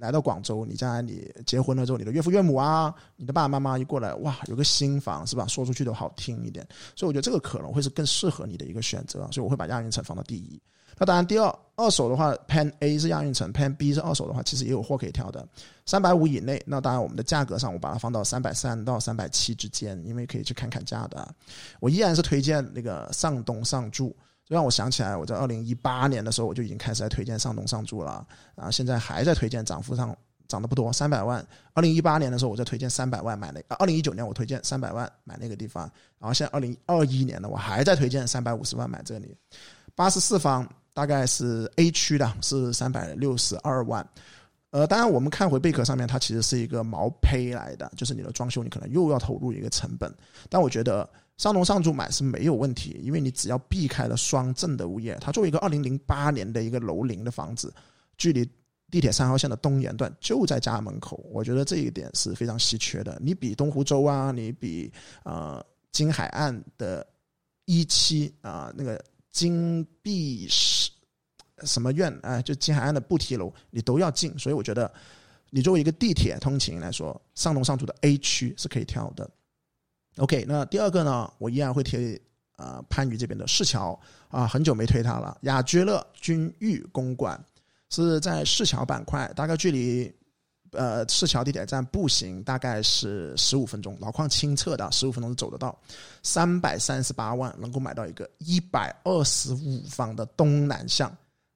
[0.00, 5.46] 来到广州，你将来你结婚了之后，你的岳父岳母啊，你的爸爸妈妈一过来，哇，有个新房是吧？
[5.46, 10.60] 说出去都好听一点，所以我觉得这个可能会是更适合你的一个选择，所以我会把亚运城放到第一。
[10.98, 15.48] 那当然，第二二手的话，Pan A 是亚运城，Pan B 是二手的话，其实也有货可以挑的，
[15.86, 16.62] 三百五以内。
[16.66, 21.26] 那当然，我们的价格上我把它放到三百三到三百七之间，因为可以去砍砍价的。
[21.78, 23.90] 我依然是推荐那个上东上
[24.54, 30.16] 让我想起来，我在二零一八年的时候，我就已经开始在推荐上东上筑了，然后现在还在推荐，涨幅上
[30.48, 31.46] 涨得不多，三百万。
[31.72, 35.84] 二零一八年的时候，我在推荐三百万买那，二零一九年我推荐三百万买那个地方，
[36.18, 39.36] 然后现在二零二一年呢，我还在推荐三百五十万买这里，
[39.94, 44.04] 八十四方大概是 A 区的，是三百六十二万。
[44.70, 50.12] 呃，当然我们看回贝壳上面，它其实是一个毛坯来的，就是你的装修你可能又要投入一个成本，
[50.48, 51.08] 但我觉得。
[51.40, 57.72] 上东上筑买是没有问题，因为你只要避开了双证的物业，它作为一个二零零八年的一个楼龄的房子，
[58.18, 58.46] 距离
[58.90, 63.18] 地铁三号线的东延段就在家门口，我觉得这一点是非常稀缺的。
[63.22, 64.92] 你比东湖洲啊，你比
[65.24, 67.06] 呃金海岸的
[67.64, 70.90] 一期啊那个金碧什
[71.62, 74.92] 什么苑啊，就金海岸的不提楼，你都要近，所以我觉得
[75.48, 79.30] 你作为一个地铁通勤来说，上东上筑的 A 区是可以挑的。
[80.16, 82.20] OK，那第二个呢，我依然会推
[82.56, 85.38] 啊番禺这边的市桥啊，很久没推它了。
[85.42, 87.42] 雅居乐君御公馆
[87.88, 90.12] 是在市桥板块，大概距离
[90.72, 95.78] 呃市桥地铁站步行大概是十五分钟，老矿清澈的，十五分钟是走得到。
[96.22, 101.10] 三百三十八万能够买到一个一百二十五方的东南向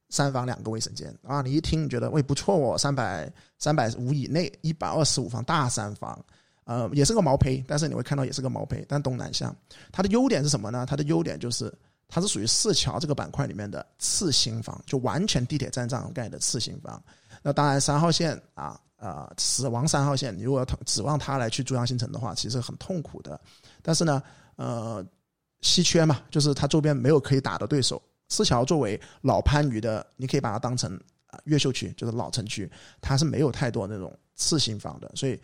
[0.08, 1.42] 三房两个卫生间啊！
[1.42, 6.18] 你一听你觉得喂不错哦，三百三百五以内一百二十五方大三房。
[6.64, 9.54] 呃，也是个毛坯，但是你会看到也是个毛坯，但东南向。
[9.92, 10.86] 它的优点是什么呢？
[10.88, 11.70] 它的优点就是
[12.08, 17.02] 它是属于市桥这个板块里面的次新房，就完全地铁站这样盖的次新房。
[17.42, 23.38] 那当然三号线啊，呃，死亡三号线，你如果指望它来去珠江新城的话，其实很痛苦的。
[23.82, 24.22] 但是呢，
[24.56, 25.04] 呃，
[25.60, 28.00] 稀缺嘛，就是它周边没有可以打的对手。
[28.30, 32.70] 市桥作为老番禺的，你可以把它当成啊越秀区，就是老城区，
[33.02, 35.38] 它是没有太多那种次新房的，所以。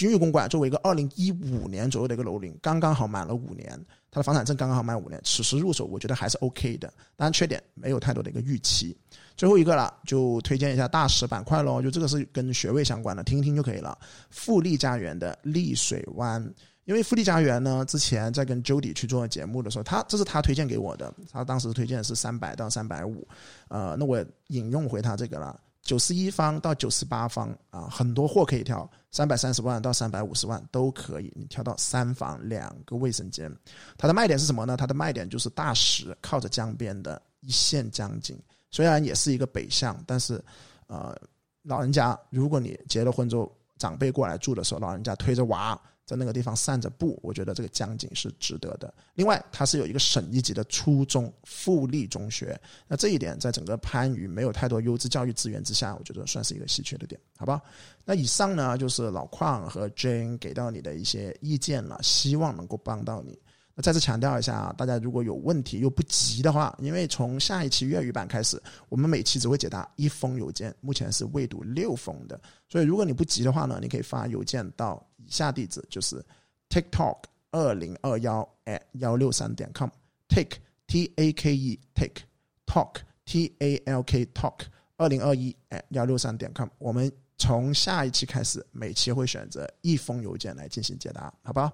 [0.00, 3.68] 君裕公馆作为一个二零一五年左右的一个楼龄，刚刚好满了五年，
[4.10, 6.88] 它的房产证刚刚好满五年，此时入手我觉得还是 OK 的。
[7.16, 8.96] 当然缺点没有太多的一个预期。
[9.36, 13.98] 最后一个了，就推荐一下大石板块喽，就这个是跟学位相关的，听一听就可以了。
[14.30, 16.42] 富力家园的丽水湾，
[16.86, 23.28] 因为富力家园呢，之前在跟 Jody 去做节目的时候，他这是他推荐给我的，他当时推荐的是三百到三百五，
[23.68, 25.60] 呃，那我引用回他这个了。
[25.82, 33.50] 九十一方到九十八方啊，很多货可以挑，三百三十万到三百五十万都可以，你挑到三房两个卫生间。
[33.98, 34.76] 它的卖点是什么呢？
[34.76, 38.38] 它的卖点就是大石靠着江边的一线江景，
[38.70, 40.42] 虽然也是一个北向，但是
[40.86, 41.16] 呃，
[41.62, 45.80] 老人家如果你结了婚之后，长辈过来住的时候，老人家推着娃。
[46.10, 48.92] 在那个地方散着步，我觉得这个江景是值得的。
[49.14, 57.62] 另外，它是有一个省一级的初中富力中学，那这一点在整个番禺没有太多优质教育资源之下，我觉得算是一个稀缺的点，好吧？
[58.04, 63.38] 那以上呢就是老矿和 Jane 给到你的一些意见了，希望能够帮到你。
[63.80, 76.24] 再次强调一下啊，大家如果有问题又不急的话，因为从下一期粤语版开始，我们每期只会解答一封邮件，目前是未读六封的，所以如果你不急的话呢，你可以发邮件到以下地址，就是
[76.68, 77.18] tiktok
[77.50, 82.22] 二零二幺 at 幺六三点 com，take t a k e take
[82.66, 84.60] talk t a l k talk
[84.96, 91.72] 二零二一 at 幺六三点 com，我们从下一期开始，每期会选择一封邮件来进行解答，好吧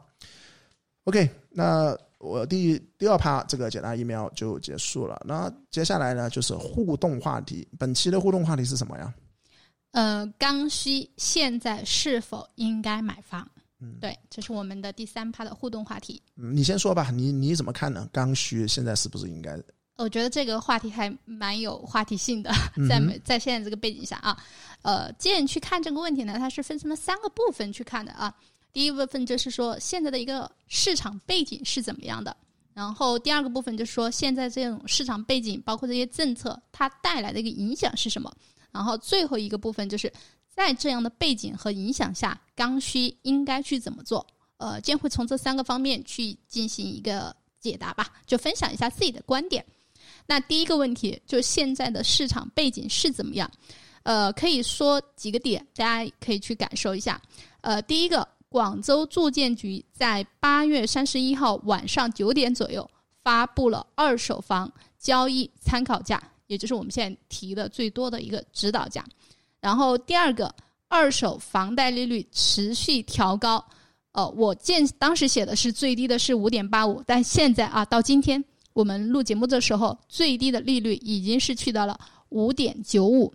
[1.06, 5.20] ？OK，那我第第二趴这个解答疫苗就结束了。
[5.24, 7.66] 那接下来呢，就是互动话题。
[7.78, 9.14] 本期的互动话题是什么呀？
[9.92, 13.48] 呃，刚需现在是否应该买房？
[13.80, 16.20] 嗯，对，这是我们的第三趴的互动话题。
[16.36, 18.08] 嗯你先说吧，你你怎么看呢？
[18.12, 19.56] 刚需现在是不是应该？
[19.96, 22.50] 我觉得这个话题还蛮有话题性的，
[22.88, 24.36] 在在现在这个背景下啊，
[24.82, 28.34] 呃，建议去看这个问题呢，它是分成了三个部分去看的啊。
[28.76, 32.36] 第一部分就是说现在的一个市场背景是怎么样的，
[32.74, 38.30] 然后第二个部分就是说现在这种市场背景包括这些政策它带来的一个影响是什么，
[38.70, 40.12] 然后最后一个部分就是
[40.46, 44.26] 在这样的背景和影响下，刚需应该去怎么做？
[44.58, 49.64] 呃，将会从这三个方面去进行一个解答吧，就分享一下自己的观点。
[50.26, 53.50] 那第一个问题，就现在的市场背景是怎么样？
[54.02, 57.18] 呃，可以说几个点，大家可以去感受一下。
[57.62, 62.90] 呃，第一个，广州住建局在八月三十一号晚上九点左右
[63.22, 69.04] 发布了二手房交易参考价，也就是我们现在提的最多的一个指导价。
[69.60, 70.54] 然后第二个，
[70.88, 73.62] 二手房贷利率持续调高。
[74.12, 78.42] 呃，我见当时写的是最低的是五点八五，但现在啊，到今天
[78.72, 83.34] 我们录节目的时候，最低的利率已经是去到了五点九五，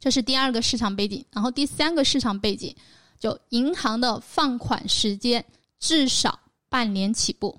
[0.00, 1.22] 这是第二个市场背景。
[1.32, 2.74] 然后第三个市场背景，
[3.22, 5.44] 就银行的放款时间
[5.78, 7.56] 至少半年起步，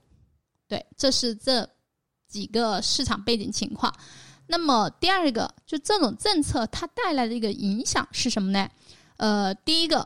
[0.67, 1.65] 对，这是这
[2.27, 3.95] 几个市场背景情况。
[4.45, 8.69] 那么第二个，就这种政策它带来的一个影响是什么呢？
[9.15, 10.05] 呃，第一个，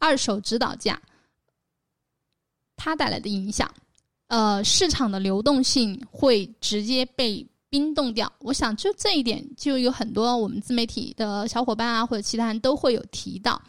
[0.00, 1.00] 二手指导价。
[2.76, 3.72] 它带来的影响，
[4.26, 8.32] 呃，市场的流动性会直接被冰冻掉。
[8.40, 13.62] 我想，就这一点，就有很多我们自媒体的小伙伴啊，或者其他人都会有提到。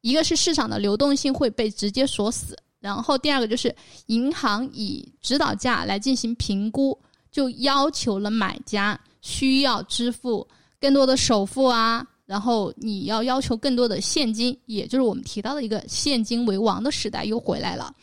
[0.00, 3.74] 一个是市场的流动性会被直接锁死，然后第二个就是
[4.06, 6.98] 银行以指导价来进行评估，
[7.30, 10.46] 就要求了买家需要支付
[10.80, 17.94] 更多的首付啊，然后你要要求更多的现金，也就是我们提到的一个现金为王的时代又回来了。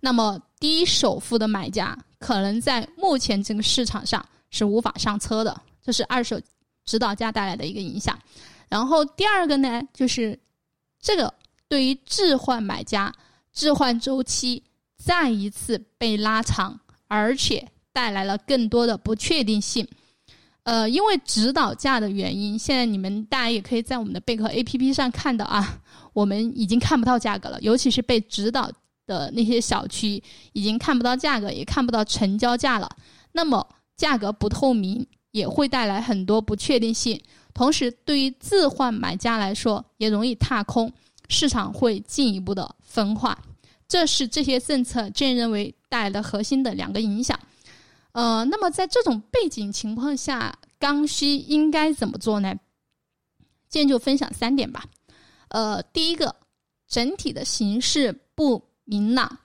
[0.00, 6.40] 那么低首付的买家可能在目前这个市场上是无法上车的，这是二手
[6.84, 8.18] 指导价带来的一个影响。
[8.68, 10.36] 然后第二个呢，就是
[11.00, 11.32] 这个
[11.72, 13.10] 对于置换买家
[13.50, 14.62] 置换周期
[14.98, 19.88] 再一次被拉长，而且带来了更多的不确定性。
[20.64, 25.80] 呃，因为指导价的原因，现在你们大家也可以在我们的贝壳 A P P 上看到啊，
[26.12, 28.70] 我们已经看不到价格了，尤其是被指导。
[29.04, 32.88] 的那些小区已经看不到价格，也看不到成交价了。
[33.32, 37.20] 那么价格不透明，也会带来很多不确定性。
[37.52, 40.90] 同时，对于置换买家来说，也容易踏空，
[41.32, 43.36] 市场会进一步的分化。
[43.88, 47.36] 这是这些政策建认为带来的核心的两个影响。
[48.12, 52.54] 呃，那么在这种背景情况下，刚需应该怎么做呢？
[53.68, 54.84] 今天就分享三点吧。
[55.48, 56.36] 呃，第一个，
[56.86, 58.62] 整体的形势不。
[58.84, 59.38] 明朗，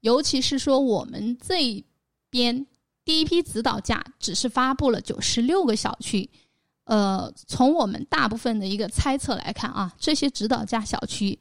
[0.00, 1.82] 尤其是说我们这
[2.28, 2.66] 边
[3.02, 6.28] 第一批指导价只是发布了九十六个小区，
[6.84, 11.38] 呃，从我们大部分的一个猜测来看啊，这些指导价小区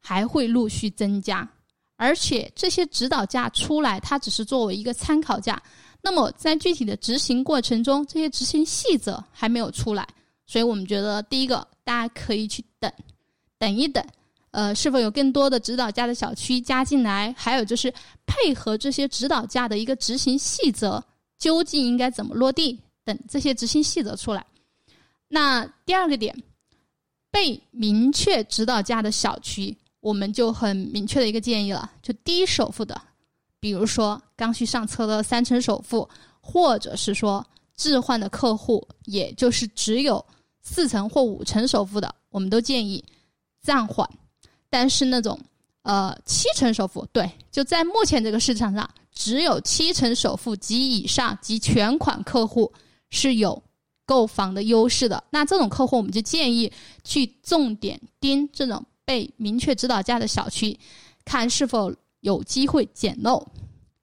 [0.00, 1.48] 还会陆续增加，
[1.96, 5.62] 而且这些指导价出来，它只是作为一个参考价，
[6.00, 10.08] 那么在具体的执行过程中，这些执行细则还没有出来，
[10.46, 12.90] 所以我们觉得第一个大家可以去等，
[13.58, 14.04] 等一等。
[14.52, 17.34] 呃，是否有更多的指导价的小区加进来？
[17.38, 17.90] 还有就是
[18.26, 21.02] 配合这些指导价的一个执行细则，
[21.38, 22.78] 究竟应该怎么落地？
[23.02, 24.44] 等这些执行细则出来。
[25.34, 26.36] 那第二个点，
[27.30, 33.00] 被明确指导价的小区，我们就很明确的一个建议了，就低首付的，
[33.58, 36.06] 比如说刚需上车的三成首付，
[36.42, 37.42] 或者是说
[37.74, 40.22] 置换的客户，也就是只有
[40.60, 43.02] 四成或五成首付的，我们都建议
[43.62, 44.06] 暂缓。
[44.68, 45.40] 但是那种，
[45.80, 52.70] 呃，七成首付，对，就在目前这个市场上，只有七成首付及以上及全款客户
[53.08, 53.62] 是有
[54.12, 55.24] 购房的优势的。
[55.30, 56.70] 那这种客户，我们就建议
[57.02, 60.78] 去重点盯这种被明确指导价的小区，
[61.24, 63.42] 看是否有机会捡漏。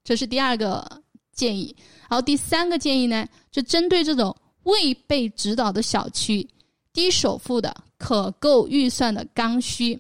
[0.04, 0.84] 这是第二个
[1.32, 1.76] 建议。
[2.10, 6.48] 然后第三个建议呢，就针对这种未被指导的小区，
[6.92, 10.00] 低首付的可购预算的刚需。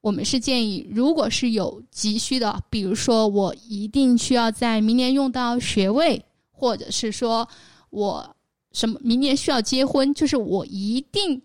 [0.00, 7.46] 我们是建议，如果是有急需的，比如说我一定需要在明年用到学位，或者是说
[7.90, 8.36] 我
[8.72, 11.40] 什么明年需要结婚，就是我一定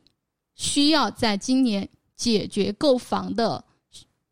[0.55, 3.63] 需要在今年解决购房的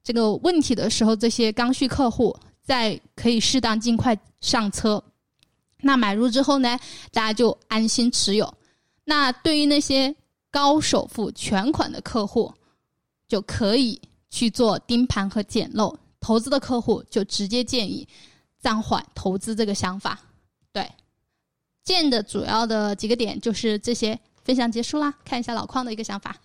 [0.04, 5.04] 这个问题的时候，这些刚需客户在可以适当尽快上车。
[5.82, 6.80] 那买入之后呢，
[7.12, 8.54] 大家就安心持有。
[9.04, 10.16] 那对于那些
[10.50, 12.54] 高首付全款的客户，
[13.28, 14.02] 就可以。
[14.34, 18.08] 去做盯盘和捡漏，投资的客户就直接建议
[18.60, 20.20] 暂缓投资这个想法。
[20.72, 20.92] 对，
[21.84, 25.14] 建的主要的几个点就是这些，分享结束啦。
[25.26, 26.36] 看一下老邝的一个想法。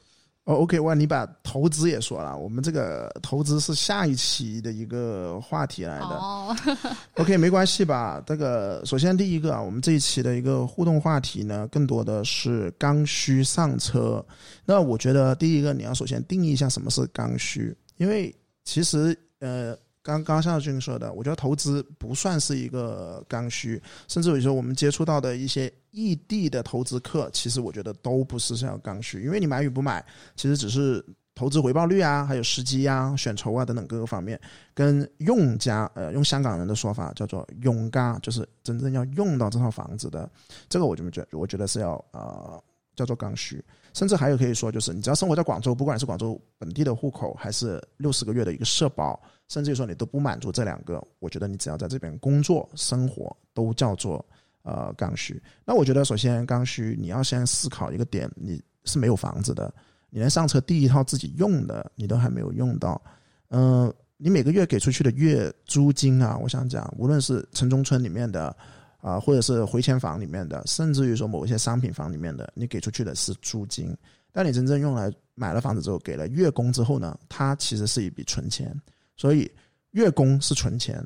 [0.45, 6.07] 哦，OK，哇，你把投资也说了，我们这个投资是下一期的一个话题来的。
[6.07, 6.57] 哦，
[7.16, 8.22] OK，没关系吧？
[8.26, 14.24] 这个首先第一个啊，我们这一期的一个互动话题呢，更多的是刚需上车。
[14.64, 18.34] 那我觉得第一个你要首先定义一下什么是刚需，因为
[18.64, 19.76] 其实呃。
[20.09, 30.02] 刚刚夏军说的，我觉得投资不算是一个刚需，甚至有时候我们接触到的一些异地的投资客，其实我觉得都不是像刚需，因为你买与不买，
[30.34, 31.04] 其实只是
[31.34, 34.40] 投资回报率啊，还有时机啊、选筹啊等等各个方面，
[34.72, 40.30] 跟用家呃用香港人的说法叫做用家，就是真正要用到这套房子的，
[40.70, 42.59] 这个我就觉我觉得是要呃
[42.96, 43.62] 叫做刚需。
[43.94, 54.24] 甚至还有可以说，就是你只要生活在广州，不管是广州本地的户口，还是六十个月的一个社保，甚至于说你都不满足这两个，我觉得你只要在这边工作生活，都叫做
[54.62, 55.42] 呃刚需。
[55.64, 59.72] 那我觉得首先刚需，你要先思考一个点，你是没有房子的，
[60.11, 63.01] 你连上车第一套自己用的你都还没有用到，
[63.49, 68.55] 嗯，你每个月给出去的月租金啊，我想讲，无论是城中村里面的。
[69.01, 73.96] 啊，或者是回迁房里面的，甚至于说某一些商品房里面的，你给出去的是租金，
[74.32, 78.74] 但你真正用来买了房子之后，给了月供之后呢，它其实是一笔存钱，
[79.18, 79.52] 所以
[79.90, 81.04] 月供是存钱，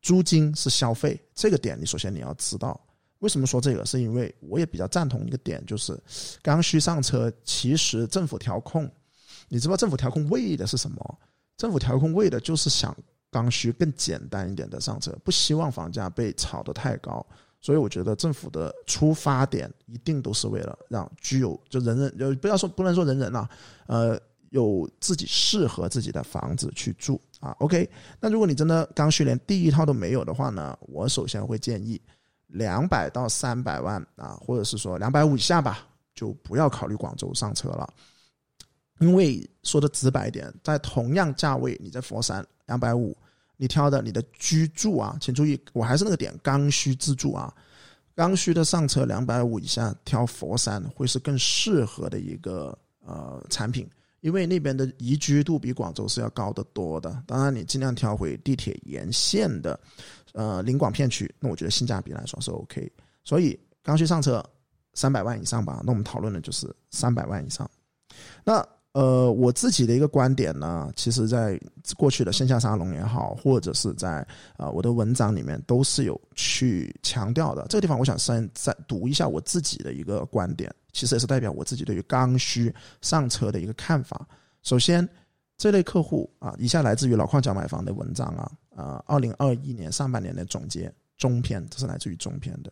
[0.00, 2.80] 租金是消费，这个点你首先你要知道。
[3.18, 3.84] 为什么说这个？
[3.84, 5.94] 是因为我也比较赞同一个点，就是
[6.40, 8.90] 刚需上车，其实政府调控，
[9.48, 11.18] 你知道政府调控为的是什么？
[11.58, 12.96] 政府调控为的就是想。
[13.34, 17.26] 刚需更简单一点的上车，不希望房价被炒得太高，
[17.62, 23.48] 所以我觉得政府的出发点一定都是为了让具有就人人就不要说不能说人人啊，
[23.86, 24.20] 呃，
[24.52, 27.54] 有自己适合自己的房子去住啊。
[27.58, 27.86] OK，
[28.20, 32.00] 那如果你真的刚需连第一套都没有的话呢，我首先会建议
[32.46, 37.92] 两百到三百万啊，或者是说两百五以下吧，就不要考虑广州上车了，
[39.00, 43.16] 因为说的直白一点，在同样价位，你在佛山两百五。
[43.58, 47.54] 你挑的你的居住啊，请注意，我还是那个点，刚需自住啊，
[48.12, 52.76] 刚需的上车两百五以下，挑佛山会是更适合的一个
[53.06, 53.88] 呃产品，
[54.22, 57.22] 因为那边的宜居度比广州是要高得多的。
[57.26, 59.78] 当然，你尽量挑回地铁沿线的
[60.32, 62.90] 呃临广片区，那我觉得性价比来说是 OK。
[63.24, 64.44] 所以刚需上车
[64.94, 67.70] 三百万以上吧，那我们讨论的就是三百万以上。
[68.44, 71.58] 那呃，我自己的一个观点呢，其实在
[71.96, 74.26] 过去的线下沙龙也好，或者是在
[74.58, 77.64] 啊我的文章里面，都是有去强调的。
[77.70, 84.28] 这个地方，我想先再读一下我自己的一个观点，其实也是代表我自己对于刚需上车的一个看法。
[84.62, 85.08] 首先，
[85.56, 92.70] 这类客户啊，以下来自于老矿角买房的文章啊，啊，二零二一年上半年的总结中篇，这是来自于中篇的。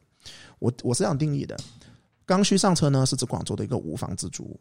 [0.58, 1.56] 我我是这样定义的：
[2.26, 4.60] 刚需上车呢，是指广州的一个无房自住。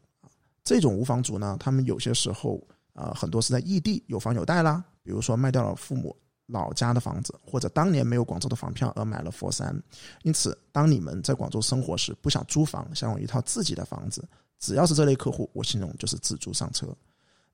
[0.64, 2.62] 这种无房族呢，他们有些时候
[2.94, 9.76] 啊，很多是在异地有房有贷啦，比如说卖掉了父母老家的房子，或者当年没有广州的房票而买了佛山。
[10.24, 14.28] 因此，当你们在广州生活时，不想租房，想有一套自己的房子，
[14.60, 16.88] 只要是这类客户，我形容就是自助上车。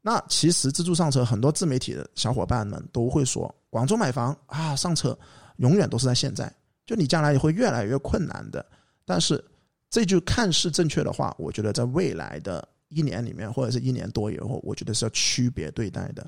[0.02, 5.18] 那其实自助上车，很多自媒体的小伙伴们都会说，广州买房啊，上车
[5.58, 6.52] 永远都是在现在，
[6.86, 8.66] 就你将来也会越来越困难的。
[9.06, 9.44] 但是
[9.90, 12.68] 这句看似正确的话，我觉得在未来的。
[12.90, 16.26] 一年里面或者是一年多以后，我觉得是要区别对待的。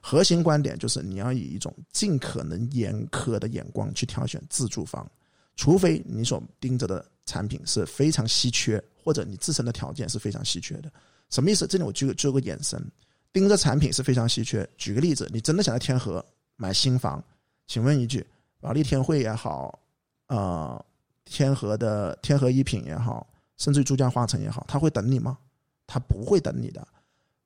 [0.00, 5.10] 核心观点就是你要以一种尽可能严苛的眼光去挑选自住房，
[5.56, 10.90] 除非你所盯着的产品是非常稀缺，或者你自身的条件是非常稀缺的。
[11.30, 11.66] 什么意思？
[11.66, 12.82] 这里我举举个眼神，
[13.32, 14.66] 盯着产品是非常稀缺。
[14.78, 16.24] 举个例子，你真的想在天河
[16.56, 17.22] 买新房，
[17.66, 18.26] 请问一句，
[18.60, 19.78] 保利天汇也好，
[20.28, 20.82] 呃，
[21.26, 23.26] 天河的天河一品也好，
[23.58, 25.36] 甚至于珠江花城也好，他会等你吗？
[25.88, 26.86] 他不会等你的，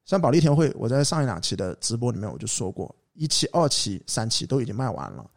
[0.05, 5.31] 像保利天汇，我在上一两期的直播里面我就说过，一期、二期、三期都已经卖完了，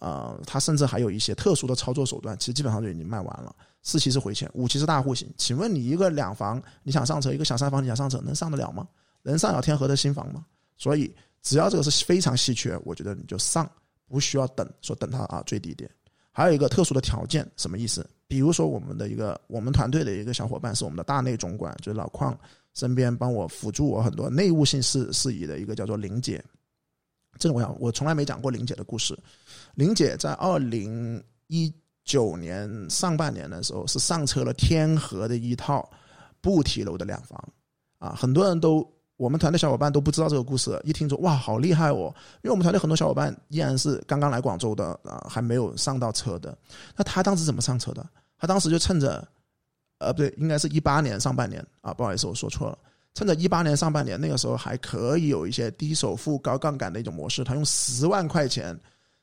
[0.00, 3.56] 呃，他甚至还有一些特殊的操作手段，其实基本上就已经卖完了。
[3.82, 5.28] 四期是回迁，五期是大户型。
[5.36, 8.86] 请问你一个两房你想上车，一个小三房你想上车，能上得了吗？
[9.22, 10.44] 能上了天河的新房吗？
[10.76, 13.68] 所以只要这个是非常稀缺，我觉得你就上，
[14.06, 15.90] 不需要等，说等它啊最低点。
[16.32, 18.04] 还有一个特殊的条件，什么意思？
[18.26, 22.36] 比如说，我们的一个我们团队的一个小伙伴是我们的大内总管，就是老邝
[22.72, 26.42] 身边帮我辅助我很多内务性事事宜的一个叫做林姐。
[27.38, 29.18] 这个我想，我从来没讲过林姐的故事。
[29.74, 31.72] 林姐在二零一
[32.04, 35.88] 九年上半年的时候是上车了天河的一套
[36.40, 37.38] 不提楼的两房
[37.98, 38.90] 啊，很多人都。
[39.22, 42.12] 我们团队小伙伴都不知道这个故事，一听说哇，好厉害哦！
[42.42, 46.58] 因为我们团队很多小伙伴依然是刚刚来广州的啊，还没有上到车的。
[46.96, 48.04] 那他当时怎么上车的？
[48.36, 49.24] 他当时就趁着，
[49.98, 52.76] 呃，不对，应该是一八年上半年啊，不好意思，我说错了。
[53.14, 58.76] 趁着一八年上半年那个时候还可以有一些低首付、高杠杆的一种模式，他用十万块钱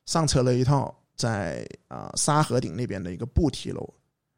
[0.06, 3.82] 上车了一套在啊沙河顶那边的一个不提楼。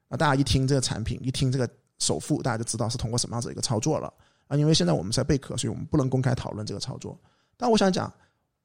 [0.10, 4.12] 啊，大家一听这个产品，一听这个首付，大家就知道是通过什么样子一个操作了。
[4.52, 7.18] 啊，因为现在我们在备课，所以我们不能公开讨论这个操作。
[7.56, 8.14] 但我想讲，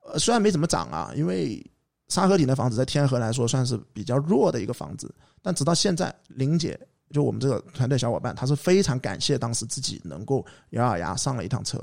[0.00, 1.64] 呃，虽然没怎么涨啊，因为
[2.08, 6.76] 沙河顶的房子在天河来说算是比较弱的一个房子，但直到现在，玲姐
[7.12, 11.80] 就我们这个团队小伙伴，他是非常感谢当时自己能够咬咬牙上了一趟车，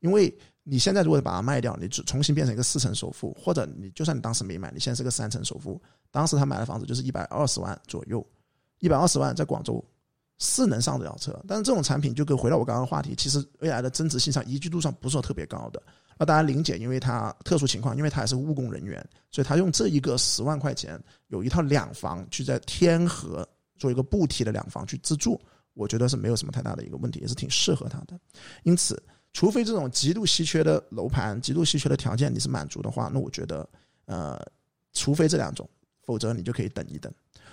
[0.00, 0.30] 因为
[0.62, 5.80] 你现在如果把它卖掉，你只重新变成一个四成首付，或者你就算你当时没买，你现在是个三成首付，
[6.10, 8.22] 当时他买的房子就是一百二十万左右，
[8.80, 9.82] 一百二十万在广州
[10.38, 15.82] 是能上得了车，但是这种产品就跟回到我刚刚的话题，其实未来的增值性上宜居度上不是特别高的。
[16.16, 25.40] 那当然，林姐因为她特殊情况，因为她也是务工人员，所以她用这一个十万块钱有一套两房去在天河做一个步梯的两房去自住，
[25.74, 28.18] 我觉得是没有什么太大的一个问题，也是挺适合她的。
[28.64, 29.00] 因此，
[29.32, 33.68] 除非这种极度稀缺的楼盘、极度稀缺的条件你是满足的话，那我觉得，
[34.06, 34.40] 呃，
[34.92, 35.68] 除非这两种，
[36.08, 37.12] 否则你就可以等一等。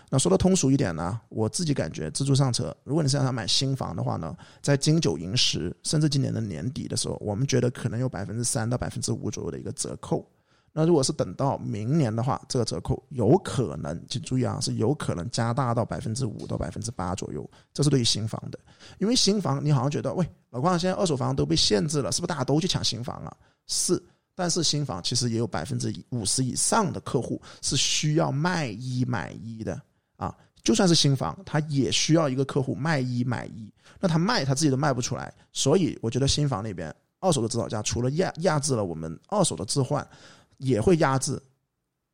[0.10, 10.26] 那说的通俗一点呢，我自己感觉自助上车，如果你是让他买新房的话呢，在金九银十，甚至今年的年底的时候，我们觉得可能有百分之三到百分之五左右的一个折扣。
[10.72, 17.50] 那如果是等到明年的话，这个折扣有可能，请注意啊，是有可能加大到百分之五到百分之八左右。
[17.74, 18.60] 这是对于新房的，
[19.00, 23.36] 因为新房你好像觉得，喂，老邝现在二手房都被限制了，是不是大家都去抢新房啊？
[23.68, 24.02] 是。
[24.36, 29.82] 但是新房其实也有百分之五十以上的客户是需要卖一买一的。
[30.18, 30.34] 啊，
[30.64, 33.70] 就算是新房，他也需要一个客户卖一买一，
[34.00, 40.08] 那他卖他自己都卖不出来，所以我觉得新房那边二手的指导价除了压压制了我们二手的置换，
[40.58, 41.38] 也会压制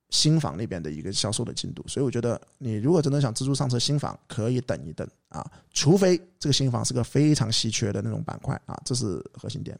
[0.09, 1.85] 新房那边的一个销售的进度。
[1.87, 9.79] 所以我觉得你如果真的想自助上车新房，可以等一等啊，除非这个新房是个非常稀缺的那种板块啊，这是核心点。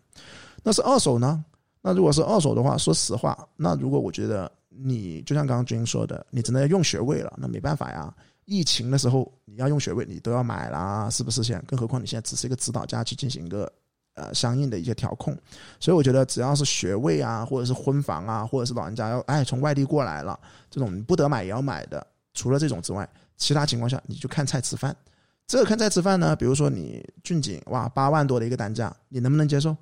[0.62, 1.44] 那是二手呢？
[1.82, 4.52] 那如果是二手的话，说实话，那如果我觉得。
[4.84, 8.12] 你就像刚刚军说的，你真的要用学位了，那没办法呀。
[8.46, 11.44] 疫情的时候你要用学位，你都要买啦，是不是？
[11.44, 13.72] 现，更何况你现在只是一个指导价去进行一个
[14.14, 15.38] 呃相应的一些调控。
[15.78, 24.96] 所以我觉得，只要是学位啊，或者是婚房啊，或者是老人家要哎从外地过来了，这种不得买也要买的，除了这种之外，其他情况下你就看菜吃饭。
[25.46, 29.76] 这个看菜吃饭呢，比如说你俊景哇八万多的一个单价，你能不能接受？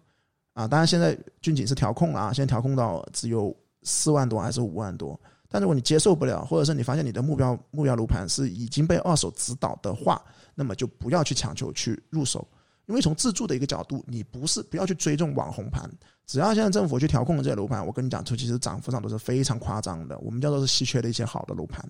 [0.60, 3.56] 啊，当然现在俊景是调控了啊，现在调控到只有。
[3.84, 5.18] 四万多还是五万多？
[5.48, 10.22] 但如果你接受不了，或者是你发现你的目标目标楼盘是已经被二手指导的话，
[10.54, 12.46] 那么就不要去强求去入手，
[12.88, 15.90] 因为从自住的一个角度，你不是不要去追这种网红盘。
[16.28, 20.20] 只要现在政府去调控的这些楼盘，我跟你讲，其实涨幅上都是非常夸张的。
[20.20, 21.90] 我们叫做是稀缺的一些好的楼盘，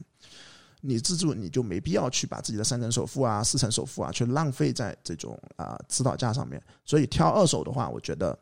[0.80, 6.62] 你自住你就没必要去把自己的三成首付啊、四成首付啊去浪费在这种啊指导价上面。
[6.86, 8.38] 所以挑二手的话，我觉得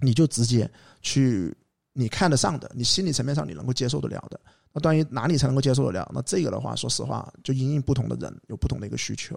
[0.00, 0.70] 你就直接
[1.02, 1.56] 去。
[1.94, 4.38] 你看得上的，你心理层面上你能够接受得了的，
[4.72, 6.08] 那关于哪里才能够接受得了？
[6.14, 9.36] 那这个的话，说实话，就因应不同的人有不同的一个需求。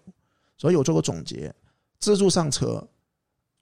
[0.59, 1.51] 所以我做个总结：
[1.97, 2.87] 自助上车，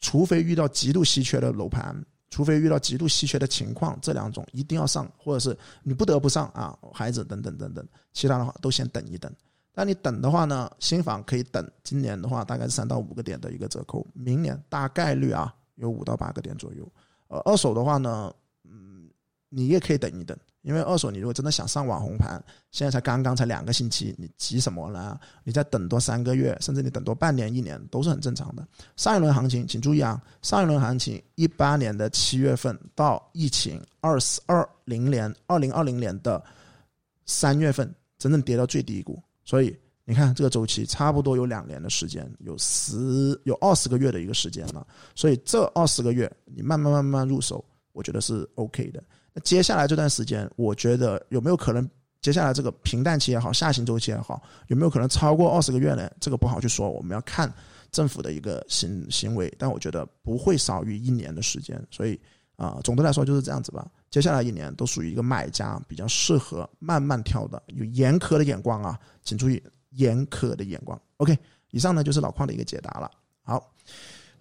[0.02, 1.96] 除非遇到极度稀缺的楼盘，
[2.30, 9.34] 除非遇到极度稀缺的情况，这两种一定要上，或者是你不得不上啊，孩子等等等等，其他的话都先等一等。
[9.74, 16.88] 但你等的话呢，新房可以等，今年的话大概是三到五个点的一个折扣，明年大概率啊有五到八个点左右。
[17.28, 18.32] 呃，二手的话呢？
[18.64, 19.10] 嗯
[19.52, 25.20] 你也可以等一等，因为二手你如果真的想上网红盘，现在才刚刚才两个星期，你急什么呢？
[25.44, 28.68] 你再等多三个月，甚至你等多半年、一年都是很正常的。
[28.96, 36.40] 上一轮行情，请注意啊，上一轮行情一八年的七月份到疫情二四二零年二零二零年的
[37.26, 39.20] 三月份，真正跌到最低谷。
[39.44, 39.76] 所以
[40.10, 44.86] 你看这个周期差不多有两年的时间，有十有二十个月的一个时间了。
[45.14, 49.04] 所以这二十个月你慢慢慢慢入手，我觉得是 OK 的。
[49.32, 51.88] 那接下来这段时间，我觉得有没有可能
[52.22, 56.10] 接下来这个平淡期也好，下行周期也好，有没有可能超过二十个月呢？
[56.20, 57.54] 这个不好去说，我们要看
[57.92, 59.54] 政府的一个行行为。
[59.60, 61.80] 但我觉得不会少于一年的时间。
[61.92, 62.20] 所以
[62.56, 63.88] 啊，总的来说就是这样子吧。
[64.10, 69.62] 接下来一年都属于一个买家比较适合慢慢挑的，有严苛的眼光啊，请注意
[69.92, 71.00] 严苛的眼光。
[71.18, 71.38] OK，
[71.72, 73.10] 以上呢就是老邝的一个解答了。
[73.44, 73.72] 好。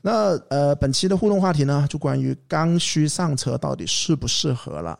[0.01, 4.97] 那呃，本期的互动话题呢，就关于刚需上车到底适不适合了。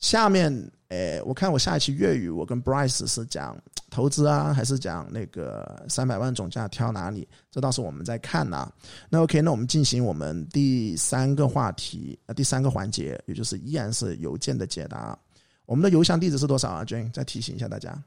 [0.00, 3.56] 下面，诶，我看我下一期粤语，我跟 Bryce 是讲
[3.88, 7.26] 投资啊，还是讲那个三百万总价挑哪里？
[7.50, 8.70] 这倒是我们在看呐。
[9.08, 15.18] 那 OK，那我们进行我们第三个话题，呃，第三个环节，也就是依然是邮件的解答。
[15.64, 17.98] 我们的邮箱地址是多少啊？Jane，再提醒一下大家。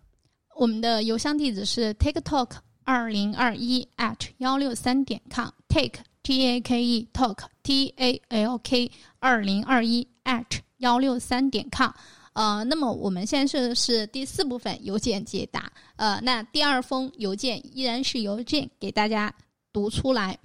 [0.58, 2.50] 我们的邮箱地址是 TakeTalk
[2.84, 6.00] 二零二一 at 幺六三点 com，Take。
[6.24, 11.90] t a k e talk t a l k 二零二一 at 幺六三点 com，
[12.34, 19.34] 呃，那么我们现在是是第四部分邮件解答，呃，那第二封邮件依然是邮件给大家
[19.72, 20.38] 读出来，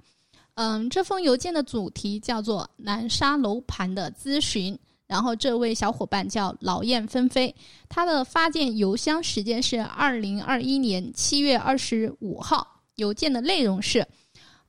[0.53, 7.53] 嗯，这封邮件的主题叫做南沙楼盘的咨询，然后这位小伙伴叫劳燕纷飞，
[7.89, 14.07] 他的发件邮箱时间是二零二一年七月二十五号，邮件的内容是：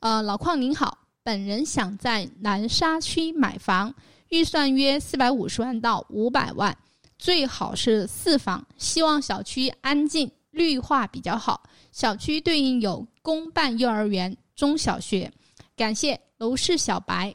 [0.01, 3.95] 呃，老邝您好，本人想在南沙区买房，
[4.29, 6.77] 预算约四百五十万到五百万，
[7.17, 11.63] 最好是四房，希望小区安静、绿化比较好，
[11.93, 15.33] 小区对应有公办幼儿园、中小学。
[15.77, 17.35] 感谢楼市小白。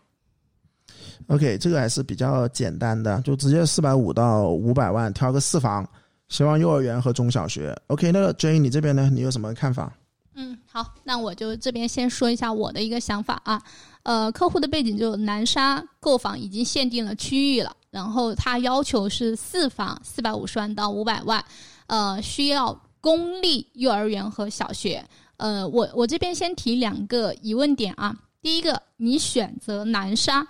[1.29, 5.87] OK，这个还是比较简单的，就直接四百五到五百万，挑个四房，
[6.27, 7.75] 希望幼儿园和中小学。
[7.85, 9.11] OK，那个 J，你这边呢？
[9.13, 9.93] 你有什么看法？
[10.33, 13.61] 嗯，好，那我就这边先说一下我的一个想法啊。
[14.03, 21.43] 呃，客户的背景就南沙购房已经限定了区域了，然后他要求是四房，四百五十万到五百万，
[21.85, 25.05] 呃，需要公立幼儿园和小学。
[25.37, 28.15] 呃，我我这边先提两个疑问点啊。
[28.41, 30.47] 第一个，你选择南沙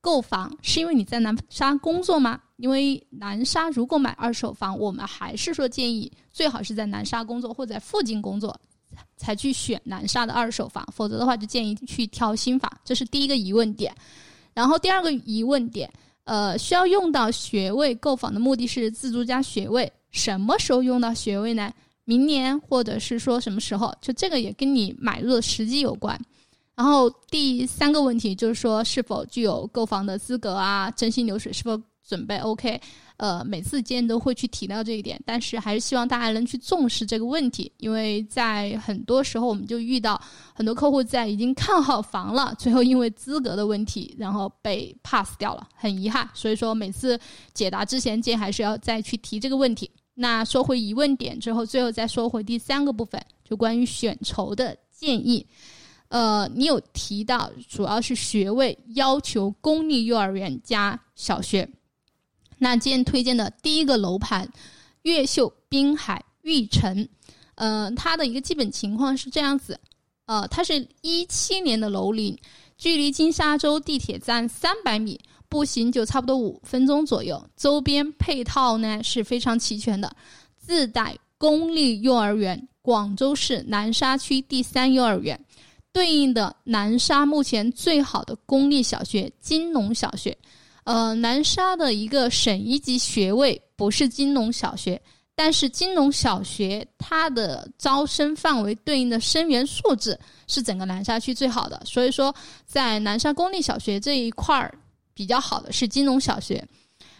[0.00, 2.40] 购房是因为你在南沙工作吗？
[2.56, 8.58] 因为南沙如果买二手房，我们还是说建议最好是在南沙工作或者附近工作。
[9.16, 13.94] 才去选南沙的二手房，否则的话就建议去挑新房，这是第一个疑问点。
[14.54, 15.90] 然后第二个疑问点，
[16.24, 21.70] 呃，需要用到学位购房的目的是自住加学位，什么时候用到学位呢？
[22.04, 23.94] 明年或者是说什么时候？
[24.00, 26.18] 就这个也跟你买入的时机有关。
[26.76, 30.90] 然后第三个问题就是说，是否具有购房的资格啊？
[30.90, 32.78] 征信流水是否准备 OK？
[33.16, 40.20] 呃，每次今天都会去提到这一点，但是还是希望大家能去重视这个问题，因为在很多时候我们就遇到
[40.54, 46.28] 很多客户在已经看好房了，最后因为资格的问题，然后被 pass 掉了，很遗憾。
[46.34, 47.18] 所以说每次
[47.54, 49.90] 解答之前，建还是要再去提这个问题。
[50.12, 55.46] 那说回疑问点之后，最后再说回第三个部分，就关于选筹的建议。
[56.08, 61.68] 呃，你有提到主要是学位要求公立幼儿园加小学。
[62.58, 64.48] 那今天推荐的第一个楼盘，
[65.02, 67.08] 越秀滨海玉城，
[67.56, 69.78] 呃，它的一个基本情况是这样子，
[70.24, 72.36] 呃，它是一七年的楼龄，
[72.78, 80.14] 距离金沙洲地铁站三百米，步行就差不多五分钟左右，周边配套呢是非常齐全的，
[80.56, 85.38] 自带公立幼儿园，广州市南沙区第三幼儿园，
[85.96, 90.36] 对应的南沙目前最好的公立小学金龙小学。
[90.84, 95.00] 呃，南沙的一个省一级学位不是金龙小学，
[95.34, 102.34] 但是金龙小学它的招生范围对应的生源素质是整个南沙区最好的，所以说
[102.66, 104.78] 在南沙公立小学这一块儿
[105.14, 106.62] 比较好的是金龙小学。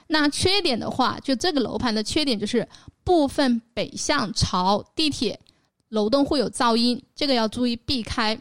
[0.06, 2.68] 那缺点的话，就这个楼盘的缺点就是
[3.02, 5.40] 部分北向朝地铁
[5.88, 8.38] 楼栋会有噪音，这个要注意避开。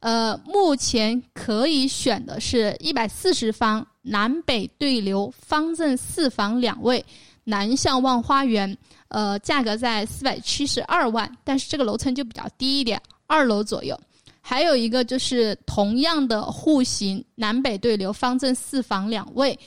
[0.00, 7.04] 呃，目前可以选的是一百四十方南北对流方正四房两卫，
[7.44, 8.76] 南向望花园，
[9.08, 13.98] 呃，价格在四百七十二万，但是这个楼层就比较低一点，二楼左右。
[14.40, 19.58] 还有一个就是同样的户型，南北对流方正四房两卫，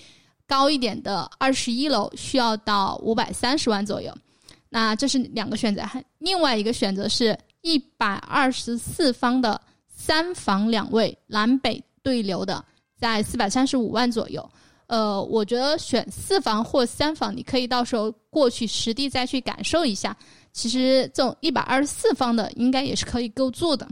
[0.48, 4.16] 高一点的二十一楼需要到五百三十万左右。
[4.70, 9.60] 那这是两个选择，还另外一个选择是一百二十四方的。
[10.00, 12.64] 三房两卫，南北对流的，
[12.98, 14.50] 在四百三十五万左右。
[14.88, 20.16] 呃，我觉得选四房或三房，你可以到时候过去实地再去感受一下。
[20.54, 23.86] 其实这种一百二十四方的，应该也是可以够住的。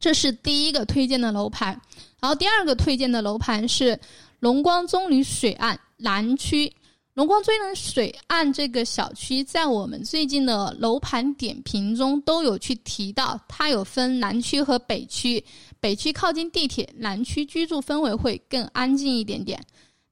[0.00, 1.80] 这是第一个推荐的楼盘，
[2.20, 3.98] 然后第二个推荐的楼盘是
[4.40, 6.70] 龙光棕榈水岸南区。
[7.16, 15.42] 龙光追人水岸这个小区，在我们最近的楼盘点评中都有去提到，它有分南区和北区，
[15.80, 19.58] 北区靠近地铁，南区居住氛围会更安静一点点。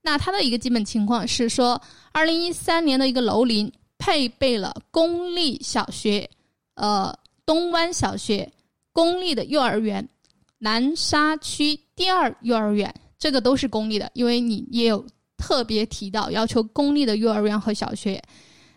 [0.00, 1.78] 那它的一个基本情况是说，
[2.10, 6.26] 二零一三年的一个楼龄配备了公立小学，
[6.76, 8.50] 呃，东湾小学，
[8.94, 10.08] 公立的幼儿园，
[10.56, 15.04] 南沙区第二幼儿园，这个都是公立的，因为你也有。
[15.36, 18.22] 特别提到要求公立的幼儿园和小学，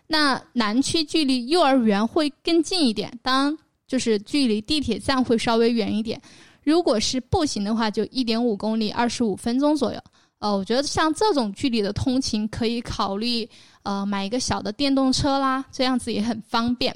[0.06, 3.56] 那南区距离幼儿园会更近一点，当
[3.86, 6.20] 就是距离地铁站会稍微远一点。
[6.62, 10.00] 如果是步行的话，就一点五公里，二十五分钟左右。
[10.40, 13.48] 呃，我觉得像这种距离的通勤，可以考虑
[13.82, 16.94] 呃买一个小的电动车啦，这样子也很方便。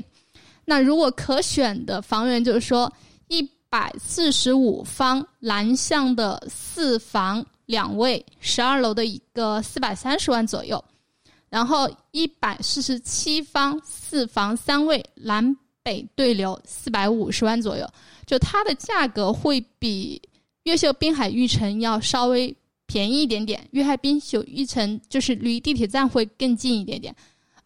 [0.65, 2.93] 那如果可选的房源，就是说
[3.29, 7.45] 一百四十五方南向的四房。
[7.67, 10.83] 两卫十二楼的一个四百三十万左右，
[11.49, 17.89] 然后一百四十七方四房三卫南北对流四百五十万左右，
[18.27, 20.21] 就它的价格会比
[20.65, 22.55] 越秀滨海玉城要稍微
[22.87, 27.15] 便宜一点点，粤海滨秀御城就是离地铁站会更近一点点。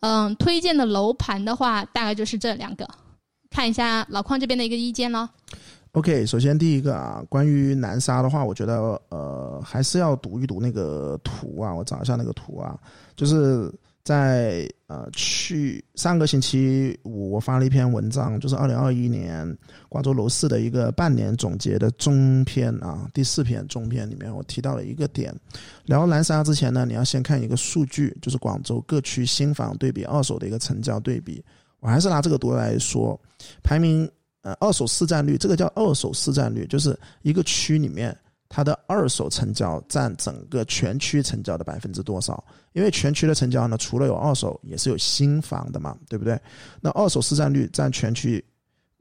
[0.00, 2.88] 嗯，推荐的楼盘的话，大概就是这两个，
[3.50, 5.28] 看一下老邝这边的一个意见咯。
[5.96, 12.78] OK，首先第一个啊，关于南沙的话，我觉得呃还是要读一读那个图啊，我找一下那个图啊，
[13.16, 13.72] 就是
[14.04, 19.56] 在呃去上个星期五我发了一篇文章，就是二零二一年
[19.88, 25.34] 广州楼市的一个半年总结的中篇啊，第四篇中篇里面我提到了一个点，
[25.86, 31.42] 聊南沙之前呢，你要先看一个数据，就是广州各区新房对比二手的一个成交对比，
[31.80, 33.18] 我还是拿这个图来说，
[33.62, 34.06] 排名。
[34.46, 38.16] 呃，二手市占率，这个叫二手市占率，就是一个区里面
[38.48, 42.44] 它的二手成交占整个全区成交的百分之多少？
[42.72, 46.40] 因为全区的成交呢，除了有二手，也是有新房的嘛，对不对？
[46.80, 48.44] 那二手市占率占全区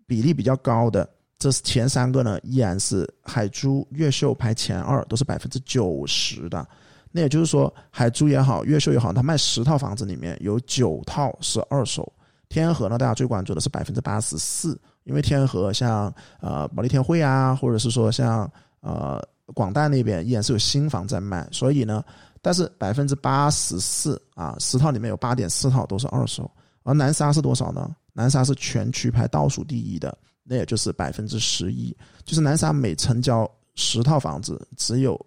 [0.07, 6.67] 比例比较高的，这是前三个呢，依然是海珠、越秀排前二，都是百分之九十的。
[7.11, 12.11] 那也就是说，海珠也好，越秀也好，它卖十套房子里面有九套是二手。
[12.49, 14.75] 天河呢，大家最关注的是百分之八十四。
[15.05, 18.51] 因为天河像呃保利天汇啊，或者是说像
[18.81, 19.19] 呃
[19.53, 22.03] 广大那边依然是有新房在卖，所以呢，
[22.41, 26.49] 但是百分之八十四啊十套里面有八点四套都是二手，
[26.83, 27.95] 而南沙是多少呢？
[28.13, 35.19] 南沙是全区排倒数第一的，那也就是百分之十一，就是南沙每成交十套房子只有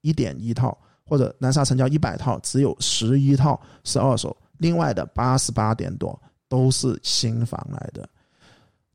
[0.00, 6.18] 一点一套，或者南沙成交一百套只有十一套是二手，另外的八十八点多
[6.48, 8.08] 都是新房来的。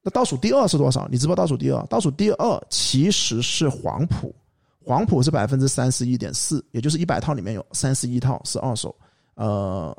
[0.04, 1.08] 那倒数第二是多少？
[1.10, 1.82] 你知不知道倒数第二？
[1.88, 4.36] 倒数第二其实是黄埔，
[4.84, 8.94] 黄埔是百分之三十一点四，也就是一百套里面有三十一套是二手，
[9.36, 9.96] 呃，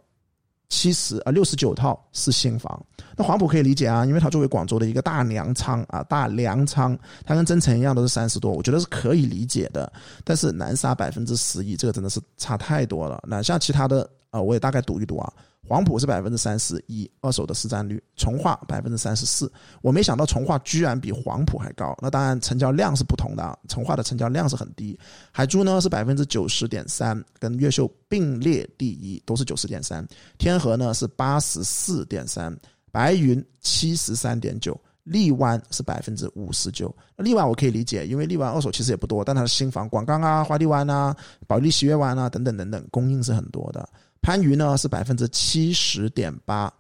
[0.69, 2.85] 七十啊六十九套是新房。
[3.17, 9.91] 那黄埔可以理解啊，因为它作为广州的一个大粮仓啊，大粮仓，它跟增城一样都是三十多，我觉得是可以理解的。
[10.23, 13.23] 但是南沙百分之十一，这个真的是差太多了。
[13.27, 15.33] 那像其他的啊，我也大概读一读啊。
[15.67, 19.51] 黄埔是百分之三十一二手的市占率，从化百分之三十四。
[19.81, 21.97] 我没想到从化居然比黄埔还高。
[22.03, 24.99] 那当然成交量是不同的啊，从化的成交量是很低。
[25.31, 30.07] 海珠呢是百分之九十点三，跟越秀并列第一，都是九十点三。
[30.37, 32.55] 天河呢是八十四点三，
[32.93, 36.95] 白云七十三点九，荔湾是百分之五十九。
[37.17, 41.17] 那荔湾我可以理解，因为荔湾二手其实也不多，但它的新房广钢啊、花地湾啊、
[41.47, 43.89] 保利喜悦湾啊等等等等，供应是很多的。
[44.25, 46.73] 番禺呢是百分之七十点八，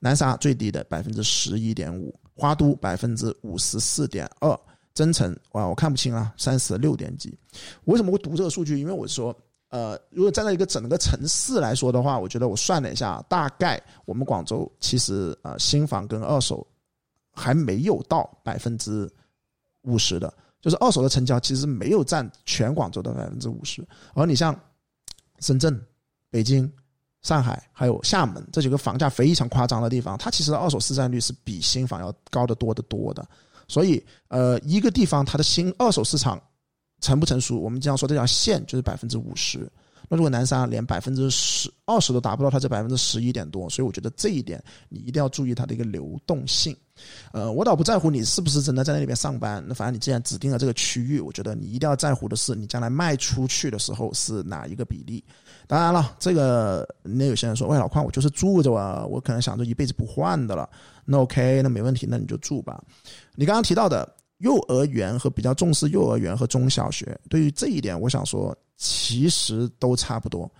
[0.00, 4.60] 南沙最低的百分之十一点五，花都百分之五十四点二，
[4.94, 7.32] 增城哇我看不清啊，三十六点几。
[7.84, 8.80] 为什么会读这个数据？
[8.80, 9.32] 因为我说，
[9.68, 16.66] 呃，如果站在一个整个城市来说的话，我觉得我算了一下，大概我们广州其实呃新房跟二手
[17.30, 19.08] 还没有到百分之
[19.82, 24.52] 五十的，就是二手的成交其实没有占全广州的百分之五十，而你像
[25.38, 25.80] 深圳、
[26.28, 26.68] 北京。
[27.22, 33.26] 上海还有厦门这几个房价非常夸张的地方，它其实二手市占率是比新房要高得多得多的。
[33.66, 36.40] 所以，呃，一个地方它的新二手市场
[37.00, 39.70] 成不成熟，我们经常说这条线就是百分之五十。
[40.08, 46.74] 那如果南沙连百分之十二十都达不到，它这百分之十一点多，所以我觉得这一点你一定要注意它的一个流动性。
[47.30, 55.22] 呃，我倒不在乎你是不是真的在那里边上班，那反正你既然指定了这个区域，我觉得你一定要在乎的是你将来卖出去的时候是哪一个比例。
[55.68, 60.68] 当然了，这个那有些人说，喂，老邝，我就是住着啊，我可能想着一辈子不换的了。
[61.04, 62.82] 那 OK，那没问题，那你就住吧。
[63.36, 70.50] 你刚刚提到的幼儿园和比较重视幼儿园和中小学，对于这一点，我想说，其实都差不多。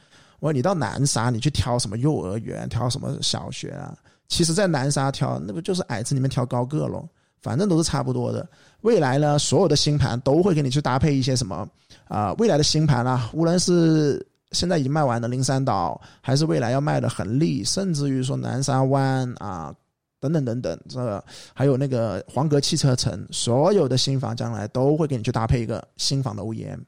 [0.40, 3.96] 我说你到南沙，你去挑什么幼儿园，挑什么小学啊？
[4.28, 7.08] 其实，在南沙挑，那不就是矮子里面挑高个喽？
[7.40, 8.46] 反正都是差不多的。
[8.82, 11.66] 未来呢，所有的新盘都会给你去搭配一些什么
[12.08, 12.34] 啊？
[12.34, 19.74] 未来的新盘啊，无论是现在已经卖完的灵山岛，还是未来要卖的恒利，甚至于说南沙湾啊，
[20.20, 21.24] 等等等等，这
[21.54, 26.78] 还有那个黄格汽车城，所有的新房将来都会给你去搭配一个新房的 OEM，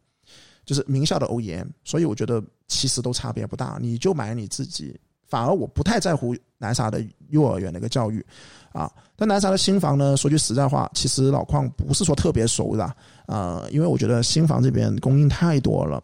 [0.64, 1.66] 就是名校的 OEM。
[1.84, 4.98] 所以我觉得其实都差别不大，你就买你自己。
[5.28, 8.24] 反而我不太在乎南沙的幼儿园的一个教育，
[8.72, 12.92] 啊，但南沙的新房呢，说句实在话，其实老邝不是说特别熟的，
[13.26, 16.02] 呃，因为我觉得新房这边供应太多了。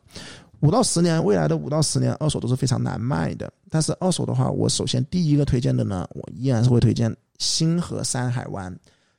[0.61, 3.53] 五到十年，未来的五到十年，二手都是非常难卖的。
[3.69, 8.75] 但是二手的话，我首先第一个推荐的呢，我依然是会推荐星河山海湾，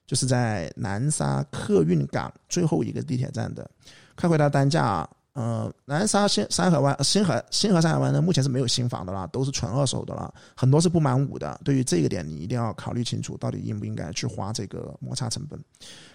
[0.08, 3.70] 就是在南沙客运港最后一个地铁站的。
[4.16, 11.60] 看回它单价啊，呃，南沙新山海湾、星河星河山海湾呢，目前是没有新房的啦，都是纯二手的了，很多是不满五的。
[11.64, 15.60] 对于这个点，你一定要考虑清楚，到底应不应该去花这个摩擦成本。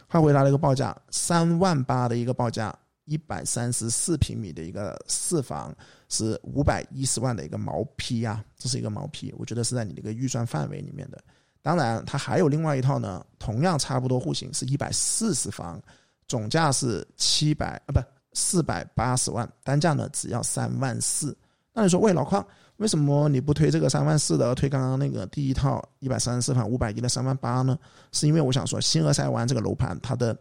[0.08, 2.74] 快回答的一个报价，三万八的一个报价。
[3.04, 5.74] 一百三十四平米的一个四房，
[6.08, 11.22] 是五百一十万的一个毛坯啊，这是一个毛坯，我觉得是在你的一个预算范围里面的。
[11.60, 15.80] 当然，它还有另外一套呢，同样差不多户型是一百四十房，
[16.26, 18.00] 总价是七百啊，不
[18.32, 21.36] 四百八十万，单价呢只要三万四。
[21.72, 22.44] 那你说，喂，老邝，
[22.76, 27.78] 为什么你不推这个三万四的，而推刚刚那个第一套一百三十四房五百一的三万八呢？
[28.10, 30.36] 是因为我想说，新俄塞湾这个楼盘它的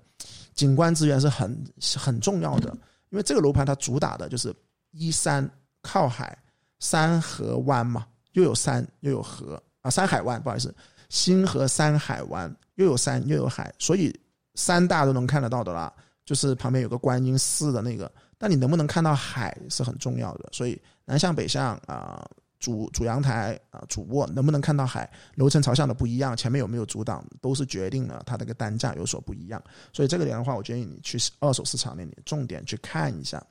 [0.54, 1.58] 景观资源是很
[1.98, 2.70] 很重要的，
[3.10, 4.54] 因为这个楼盘它主打的就是
[4.92, 5.50] 依山
[5.82, 6.38] 靠海，
[6.80, 10.74] 山河湾嘛，又有山又有河啊，山海湾，不好意思。
[11.10, 14.18] 星河山海湾又有山又有海，所以
[14.56, 15.92] 山大都能看得到的啦。
[16.24, 20.48] 就是旁边有个观音寺的那个，但你能不能看到海是很重要的。
[20.54, 22.26] 所以南向北向啊，
[22.62, 29.62] 主主阳台啊，主卧能不能看到海，楼层朝向的不一样，前面有没有阻挡，都是决定了它这个单价有所不一样。
[29.92, 33.44] 所以这个点的话，我建议你去二手市场那里重点去看一下。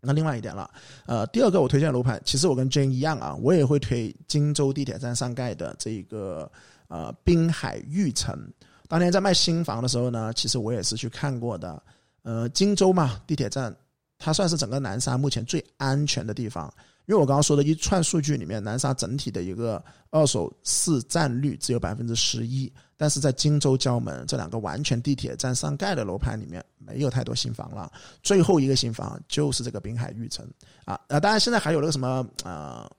[0.00, 0.70] 那另外一点了，
[1.06, 6.48] 呃，第二个我推荐楼盘，其实我跟 Jane 一样啊，我也会推荆州地铁站上盖的这个。
[6.88, 8.48] 呃，滨海御城，
[8.86, 11.82] 当年在卖新房的时候呢，其实我也是去看过的。
[12.22, 13.76] 呃，荆州嘛，地铁站，
[14.18, 16.72] 它算是整个南沙目前最安全的地方。
[17.06, 27.90] 因为我刚刚说的一串数据里面，南沙整体的一个二手市占率只有百分之十一，但是在荆州、交门这两个完全地铁站上盖的楼盘里面，没有太多新房了。
[28.22, 30.44] 最后一个新房就是这个滨海玉城
[30.84, 32.90] 啊，呃，当然现在还有那个什么呃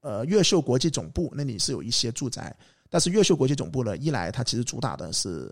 [0.00, 2.56] 呃越秀国际总部那里是有一些住宅。
[2.88, 5.50] 但是越秀国际总部呢，一来它其实主打的是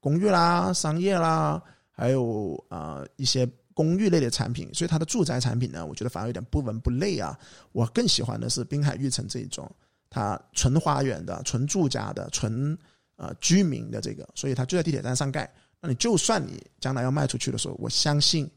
[0.00, 7.38] 公寓啦、商业啦，还有呃一些公寓类的产品，所以它的住宅产品呢，我觉得反而有点不伦不类啊。
[7.72, 9.70] 我更喜欢的是滨海玉城这一种，
[10.08, 12.76] 它纯花园的、纯住家的、纯
[13.16, 15.52] 呃居民的这个，所以它就在地铁站上盖。
[15.80, 18.50] 那你就算你将来要卖出去的时候，我相信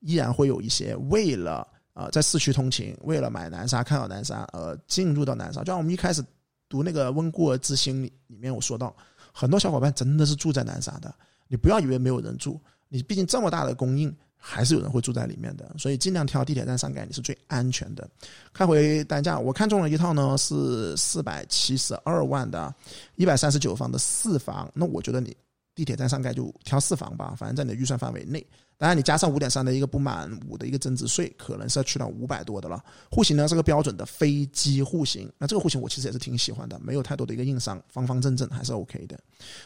[0.00, 6.22] 依然会有一些为了啊在市区通勤，为了买南沙、看到南沙而进入到南沙，就像我们一开始。
[6.70, 8.94] 读那个温故而知新里里面，我说到
[9.32, 11.14] 很多小伙伴真的是住在南沙的。
[11.46, 12.60] 你不要以为没有人住，
[12.90, 15.70] 你毕竟这么大的供应，还是有人会住在里面的。
[15.76, 18.08] 所以尽量挑地铁站上盖，你是最安全的。
[18.52, 22.74] 看回单价，我看中了一套呢，是四百七十二万的，
[23.16, 24.70] 一百三十九房的四房。
[24.74, 25.36] 那我觉得你
[25.74, 28.44] 地铁站上盖就挑四房吧，反正在你的预算范围内。
[28.80, 32.80] 当然，你加上五点三的一个不满五的一个增值税，可能是要去到五百多的了。
[33.10, 39.18] 户型呢是个标准的飞机户型，那这个户型我其实也是挺喜欢的，没有太多的一个硬伤，方方正正还是 OK 的，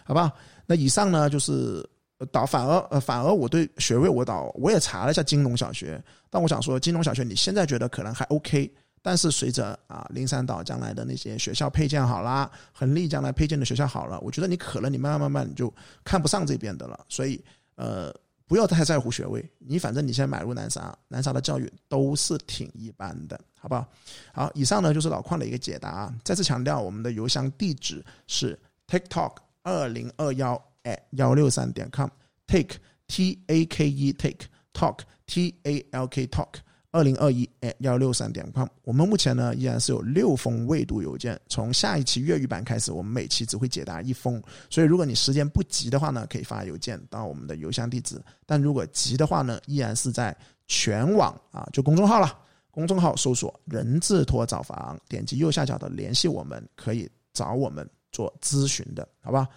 [0.02, 0.32] 好吧？
[0.64, 1.86] 那以上呢就是
[2.26, 15.72] 导，反而呃反而我对学位我导我也查了一下金融小学，但我想说金融小学你现在觉得可能还 OK，但是随着啊灵山岛将来的那些学校配建好啦，恒利将来配建的学校好了，我觉得你可能你慢慢慢慢你就
[16.04, 17.42] 看不上这边的了，所以
[17.76, 18.14] 呃。
[18.44, 23.88] 不要太在乎学位，你反正你现在买入南沙，南沙的教育都是挺一般的，好不好？
[24.34, 26.12] 好，以上呢就是老邝的一个解答。
[26.22, 32.76] 再次强调，我们的邮箱地址是 TikTok 二零二幺 at 幺六三点 com，Take
[33.08, 36.48] T A K E Take Talk T A L K Talk。
[36.90, 41.40] 二零二一 at 幺六三点 com，我们目前呢依然是有六封未读邮件。
[41.48, 44.42] 从下一期粤语版开始，我们每期只会解答一封。
[44.68, 48.20] 所以如果你时间不急的话呢，可以发邮件到我们的邮箱地址。
[48.44, 52.38] 但如果急的话呢，依然是在全网啊，就公众号了。
[52.70, 59.48] 公众号搜索“人字拖找房”，点击右下角的联系我们，可以找我们做咨询的，好吧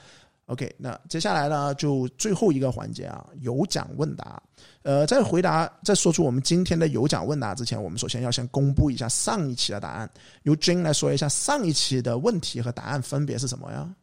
[0.47, 4.41] ？OK，那接下来呢，就最后一个环节啊，有奖问答。
[4.83, 10.07] 呃，在回答、在说出我们今天的有奖问答之前，我们首先要先公布一下上一期的答案。
[10.43, 13.95] 由 Jane 来说一下上一期的问题和答案分别是什么呀？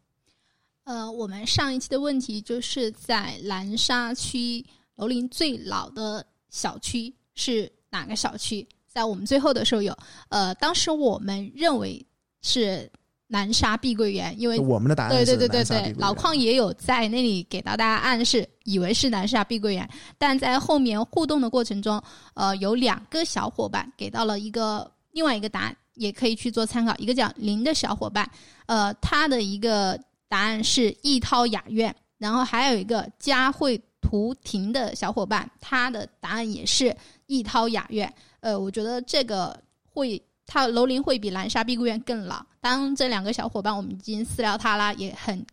[0.82, 4.66] 呃，我们上一期的问题就是在南沙区
[4.96, 8.68] 楼龄最老的小区是哪个小区？
[8.88, 9.96] 在我们最后的时候有，
[10.28, 12.04] 呃，当时我们认为
[12.40, 12.90] 是。
[13.32, 22.00] 南沙碧桂园，因为我们的答案对对对对对，老邝也有在那里给到大家暗示，以为是南沙碧桂园，但在后面互动的过程中，
[22.34, 26.94] 呃，有两个小伙伴给到了一个另外一个答案，也可以去做参考。
[26.98, 28.30] 一个叫林的小伙伴，
[28.66, 36.94] 呃，他的一个答案是易涛雅苑，然后还有一个佳慧图婷的小伙伴，他的答案也是
[37.28, 38.12] 易涛雅苑。
[38.40, 39.58] 呃，我觉得这个
[39.90, 40.22] 会。
[40.46, 42.44] 它楼龄会比蓝沙碧桂园更老。
[42.60, 45.44] 当这两个小伙伴，我们已经私聊他啦，也很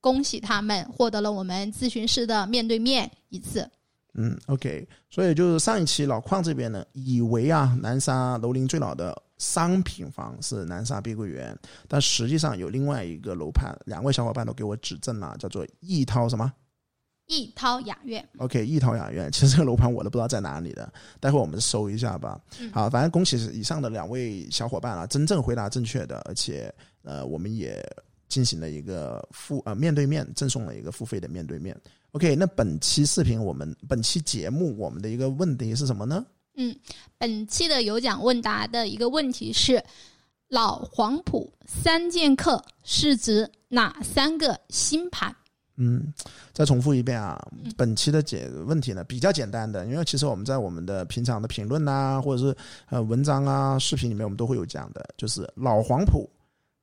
[0.00, 3.68] 恭喜他们获得了我们咨询师的面对面一次。
[4.14, 16.52] 嗯，OK，所以就是上一期老邝这边呢，以为啊南沙楼龄最老的商品房是南沙碧桂园，但实际上有另外一个楼盘，两位小伙伴都给我指正了，叫做易涛什么？
[17.28, 18.26] 益涛雅苑。
[18.38, 22.40] OK，逸涛雅苑，其实这个楼盘我都不知道在哪里的，待会儿我们搜一下吧。
[22.58, 27.80] 嗯好，反正恭喜以上的两位小伙伴啊，真正回答正确的，而且呃，我们也
[28.28, 31.78] 进行了一个付呃面对面赠送了一个付费的面对面。
[32.12, 36.24] OK，那本期视频我们本期节目我们的一个问题是什么呢？
[36.56, 36.74] 嗯
[37.18, 39.84] 本期的有奖问答的一个问题是：
[40.48, 45.36] 老黄埔三剑客是指哪三个新盘？
[45.80, 46.12] 嗯，
[46.52, 52.56] 再重复一遍啊嗯，本期的解问题呢比较简单的，因为其实我们在我们的平常的评论呐，或者是
[52.90, 56.28] 呃文章啊、视频里面，我们都会有讲的，就是老黄埔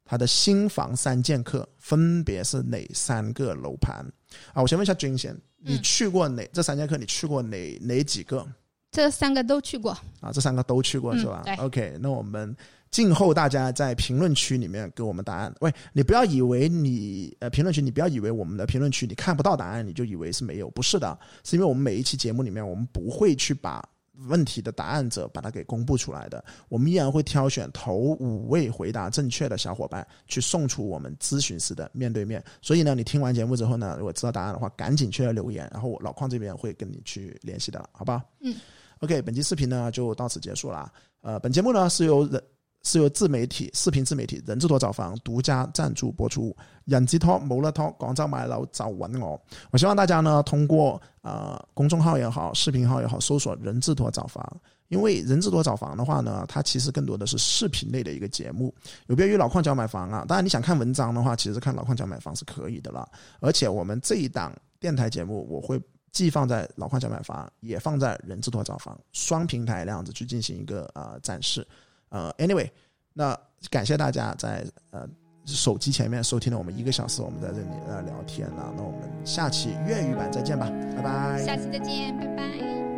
[0.06, 4.06] 它的新房三剑客分别是哪三个楼盘
[4.54, 4.62] 啊？
[4.62, 6.96] 我先问一下君贤，你嗯去过哪、这三剑客？
[6.96, 8.48] 你去过哪哪几个
[8.92, 9.92] 这三个都去过。
[10.22, 10.32] 啊？
[10.32, 12.56] 这三个都去过嗯是吧、对 o k 那我们
[12.92, 15.54] 静候大家在评论区里面给我们答案。
[15.60, 23.84] 喂，你不要以为你呃评论区，你不要以为我们的评论区你看不到答案，你就以为是没有，不是的，是因为我们每一期节目里面，我们不会去把
[24.30, 32.42] 问题的答案者把它给公布出来的，我们依然会挑选头五位回答正确的小伙伴去送出我们咨询师的面对面。
[32.62, 38.24] 所以呢，你听完节目之后呢，如果知道答案的话，赶紧去留言，然后我老邝这边会跟你去联系的，好吧？
[38.40, 38.56] 嗯。
[39.00, 40.90] OK，本期视频呢就到此结束了。
[41.20, 42.42] 呃，本节目呢是由人
[42.86, 46.56] 是由自媒体视频自媒体人字拖找房独家赞助播出。
[46.86, 49.42] 人之托冇得托，广州買樓就揾我。
[49.72, 54.46] 我希望大家呢通过呃公众号也好，视频号也好，搜索“人字拖找房”。
[54.90, 58.72] 因为人字拖找房的话呢，它其实更多的是视频类的一个节目，
[59.08, 60.24] 有别于老邝講買房啊。
[60.28, 63.04] 当然你想看文章的话，其实看老邝講買房是可以的啦。
[63.40, 65.82] 而且我们这一档电台节目，我会
[66.12, 71.68] 既放在老邝講買房，也放在人字拖找房，双平台那样子去进行一个呃展示。
[72.10, 72.70] 呃，anyway，
[73.14, 73.38] 那
[73.70, 75.08] 感谢大家在呃
[75.46, 78.74] 手机前面收听了我们一个小时，我们在这里呃聊天啊。
[78.76, 81.44] 那我们下期粤语版再见吧，拜拜。
[81.44, 82.95] 下期再见，拜拜。